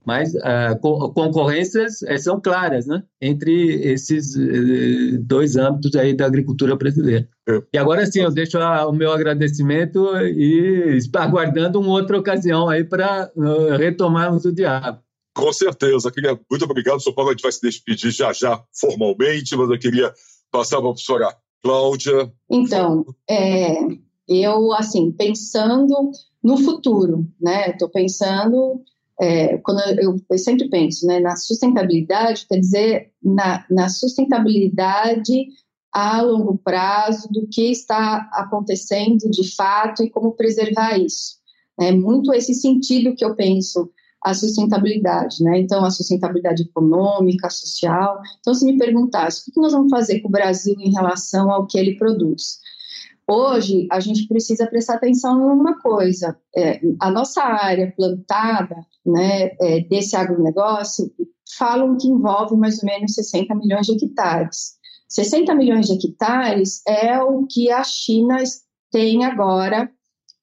[0.04, 6.76] mas uh, concorrências eh, são claras né, entre esses uh, dois âmbitos aí da agricultura
[6.76, 7.28] brasileira.
[7.48, 7.62] É.
[7.72, 12.84] E agora sim, eu deixo a, o meu agradecimento e aguardando uma outra ocasião aí
[12.84, 14.98] para uh, retomarmos o diálogo.
[15.34, 16.10] Com certeza.
[16.12, 17.12] Queria, muito obrigado, Sr.
[17.12, 17.30] Paulo.
[17.30, 20.12] A gente vai se despedir já já formalmente, mas eu queria
[20.50, 22.32] passar para a professora Cláudia.
[22.48, 23.72] Então, é,
[24.28, 27.70] eu, assim, pensando no futuro, né?
[27.70, 28.82] Estou pensando,
[29.20, 35.46] é, quando eu, eu, sempre penso, né, na sustentabilidade, quer dizer, na, na sustentabilidade
[35.92, 41.36] a longo prazo do que está acontecendo de fato e como preservar isso.
[41.78, 43.90] É muito esse sentido que eu penso
[44.24, 45.58] a sustentabilidade, né?
[45.58, 48.20] Então, a sustentabilidade econômica, social.
[48.40, 51.66] Então, se me perguntasse, o que nós vamos fazer com o Brasil em relação ao
[51.66, 52.58] que ele produz?
[53.28, 59.56] Hoje, a gente precisa prestar atenção em uma coisa: é, a nossa área plantada né,
[59.60, 61.10] é, desse agronegócio
[61.56, 64.74] falam que envolve mais ou menos 60 milhões de hectares.
[65.08, 68.36] 60 milhões de hectares é o que a China
[68.90, 69.90] tem agora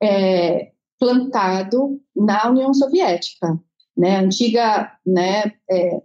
[0.02, 3.60] é, plantado na União Soviética
[3.98, 6.00] né, antiga, né, é,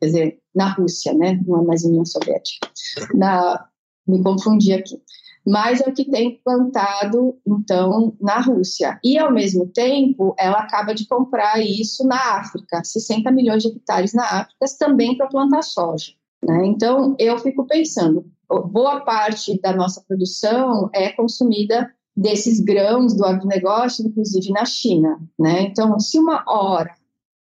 [0.00, 2.68] quer dizer, na Rússia, né, não é mais União Soviética,
[3.14, 3.66] na,
[4.06, 5.00] me confundi aqui,
[5.50, 9.00] mas é o que tem plantado, então, na Rússia.
[9.02, 14.14] E, ao mesmo tempo, ela acaba de comprar isso na África, 60 milhões de hectares
[14.14, 16.12] na África, também para plantar soja.
[16.46, 16.66] Né?
[16.66, 24.06] Então, eu fico pensando, boa parte da nossa produção é consumida desses grãos do agronegócio,
[24.06, 25.18] inclusive na China.
[25.36, 25.62] Né?
[25.62, 26.94] Então, se uma hora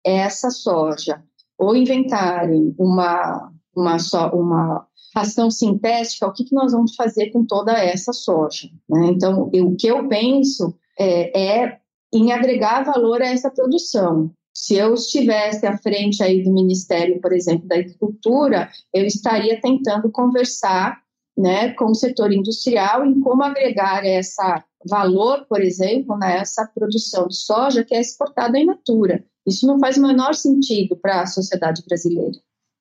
[0.02, 1.22] essa soja
[1.58, 7.44] ou inventarem uma, uma, so, uma ração sintética, o que, que nós vamos fazer com
[7.44, 8.68] toda essa soja?
[8.88, 9.08] Né?
[9.08, 11.78] Então, eu, o que eu penso é, é
[12.12, 14.30] em agregar valor a essa produção.
[14.54, 20.10] Se eu estivesse à frente aí do Ministério, por exemplo, da Agricultura, eu estaria tentando
[20.10, 20.98] conversar
[21.36, 27.36] né, com o setor industrial em como agregar essa valor, por exemplo, nessa produção de
[27.36, 29.24] soja que é exportada em natura.
[29.46, 32.38] Isso não faz o menor sentido para a sociedade brasileira.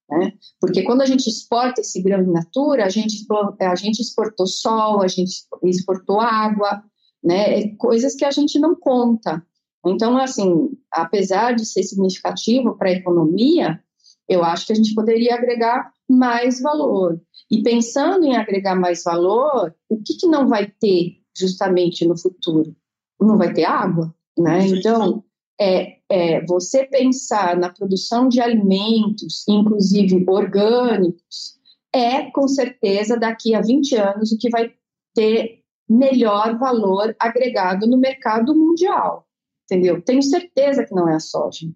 [0.10, 0.34] Né?
[0.60, 3.26] Porque quando a gente exporta esse grão in natura, a gente,
[3.60, 6.82] a gente exportou sol, a gente exportou água,
[7.24, 7.60] né?
[7.60, 9.46] É coisas que a gente não conta.
[9.86, 13.82] Então, assim, apesar de ser significativo para a economia,
[14.28, 17.22] eu acho que a gente poderia agregar mais valor.
[17.50, 22.76] E pensando em agregar mais valor, o que, que não vai ter justamente no futuro?
[23.20, 24.66] Não vai ter água, né?
[24.68, 25.24] Então,
[25.60, 31.58] é, é você pensar na produção de alimentos, inclusive orgânicos,
[31.94, 34.74] é com certeza daqui a 20 anos o que vai
[35.14, 39.28] ter melhor valor agregado no mercado mundial.
[39.66, 40.02] Entendeu?
[40.02, 41.68] Tenho certeza que não é a soja.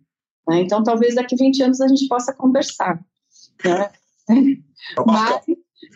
[0.47, 0.61] Né?
[0.61, 3.03] Então, talvez daqui a 20 anos a gente possa conversar.
[3.65, 3.91] Né?
[4.95, 5.45] Tá mas,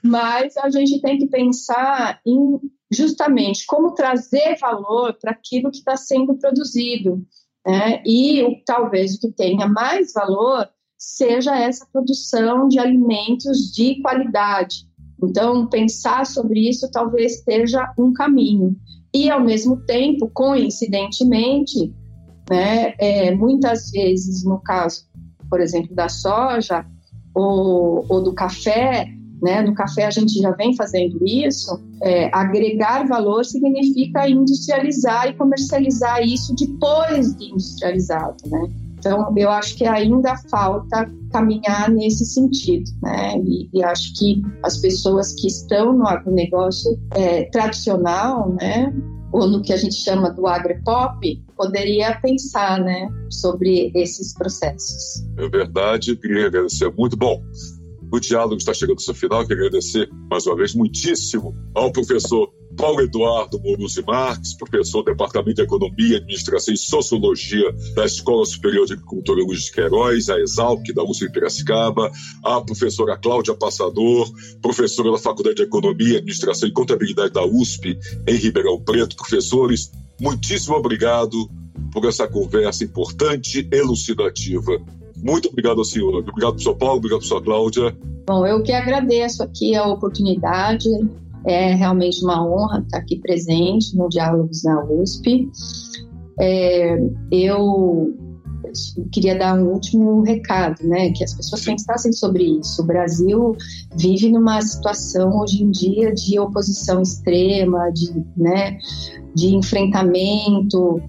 [0.03, 2.59] mas a gente tem que pensar em
[2.91, 7.25] justamente como trazer valor para aquilo que está sendo produzido.
[7.66, 8.01] Né?
[8.05, 14.88] E talvez o que tenha mais valor seja essa produção de alimentos de qualidade.
[15.24, 18.76] Então, pensar sobre isso talvez seja um caminho.
[19.13, 21.93] E, ao mesmo tempo, coincidentemente,
[22.49, 25.07] né, é, muitas vezes, no caso,
[25.49, 26.86] por exemplo, da soja
[27.34, 29.07] ou, ou do café,
[29.45, 29.61] né?
[29.61, 31.79] No café a gente já vem fazendo isso.
[32.01, 38.67] É, agregar valor significa industrializar e comercializar isso depois de industrializado, né?
[38.97, 43.37] Então, eu acho que ainda falta caminhar nesse sentido, né?
[43.37, 48.91] E, e acho que as pessoas que estão no agronegócio é, tradicional, né?
[49.31, 53.07] Ou no que a gente chama do agropop, poderia pensar, né?
[53.29, 55.23] Sobre esses processos.
[55.37, 57.15] É verdade, queria agradecer muito.
[57.15, 57.43] Bom,
[58.16, 59.45] o diálogo está chegando ao seu final.
[59.45, 65.55] Quero agradecer mais uma vez muitíssimo ao professor Paulo Eduardo Mouruzi Marques, professor do Departamento
[65.55, 70.84] de Economia, Administração e Sociologia da Escola Superior de Agricultura Luiz de Queiroz, a Exalc,
[70.93, 72.11] da USP Piracicaba,
[72.43, 74.30] a professora Cláudia Passador,
[74.61, 77.97] professora da Faculdade de Economia, Administração e Contabilidade da USP,
[78.28, 79.16] em Ribeirão Preto.
[79.16, 81.49] Professores, muitíssimo obrigado
[81.91, 84.82] por essa conversa importante, elucidativa
[85.24, 86.16] muito obrigado ao senhor.
[86.16, 86.97] Obrigado, professor Paulo.
[86.97, 87.97] Obrigado, professor Cláudia.
[88.28, 90.89] Bom, eu que agradeço aqui a oportunidade.
[91.45, 95.48] É realmente uma honra estar aqui presente no Diálogos na USP.
[96.39, 96.98] É,
[97.31, 98.14] eu
[99.11, 101.11] queria dar um último recado, né?
[101.11, 102.81] Que as pessoas pensassem sobre isso.
[102.81, 103.56] O Brasil
[103.95, 108.77] vive numa situação hoje em dia de oposição extrema, de, né,
[109.34, 111.02] de enfrentamento.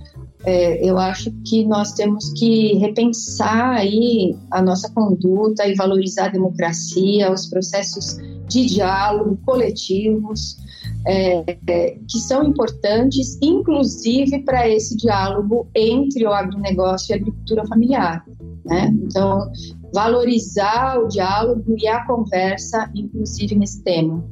[0.46, 6.28] É, eu acho que nós temos que repensar aí a nossa conduta e valorizar a
[6.28, 8.16] democracia, os processos
[8.48, 10.56] de diálogo coletivos
[11.04, 17.66] é, é, que são importantes, inclusive para esse diálogo entre o agronegócio e a agricultura
[17.66, 18.24] familiar.
[18.64, 18.94] Né?
[19.02, 19.50] Então,
[19.92, 24.24] valorizar o diálogo e a conversa, inclusive nesse tema.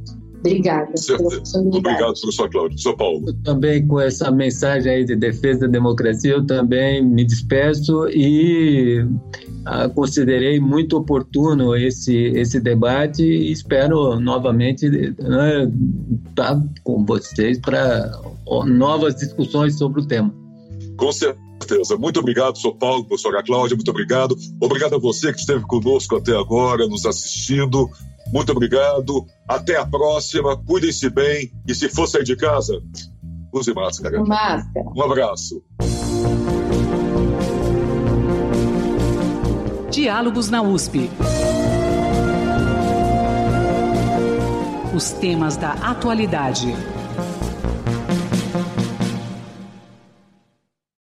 [0.44, 0.92] Obrigada.
[1.72, 2.70] Obrigado, professor Cláudio.
[2.76, 3.24] Professor Paulo.
[3.26, 9.02] Eu também, com essa mensagem aí de defesa da democracia, eu também me despeço e
[9.64, 15.72] ah, considerei muito oportuno esse, esse debate e espero novamente né,
[16.28, 18.12] estar com vocês para
[18.66, 20.30] novas discussões sobre o tema.
[20.98, 21.96] Com certeza.
[21.96, 24.36] Muito obrigado, professor Paulo, professora Cláudia, muito obrigado.
[24.60, 27.88] Obrigado a você que esteve conosco até agora, nos assistindo.
[28.34, 29.24] Muito obrigado.
[29.46, 30.56] Até a próxima.
[30.56, 31.52] Cuidem-se bem.
[31.68, 32.82] E se for sair de casa,
[33.52, 34.20] use máscara.
[34.24, 34.86] Máscara.
[34.96, 35.62] Um abraço.
[39.88, 41.08] Diálogos na USP.
[44.92, 46.74] Os temas da atualidade.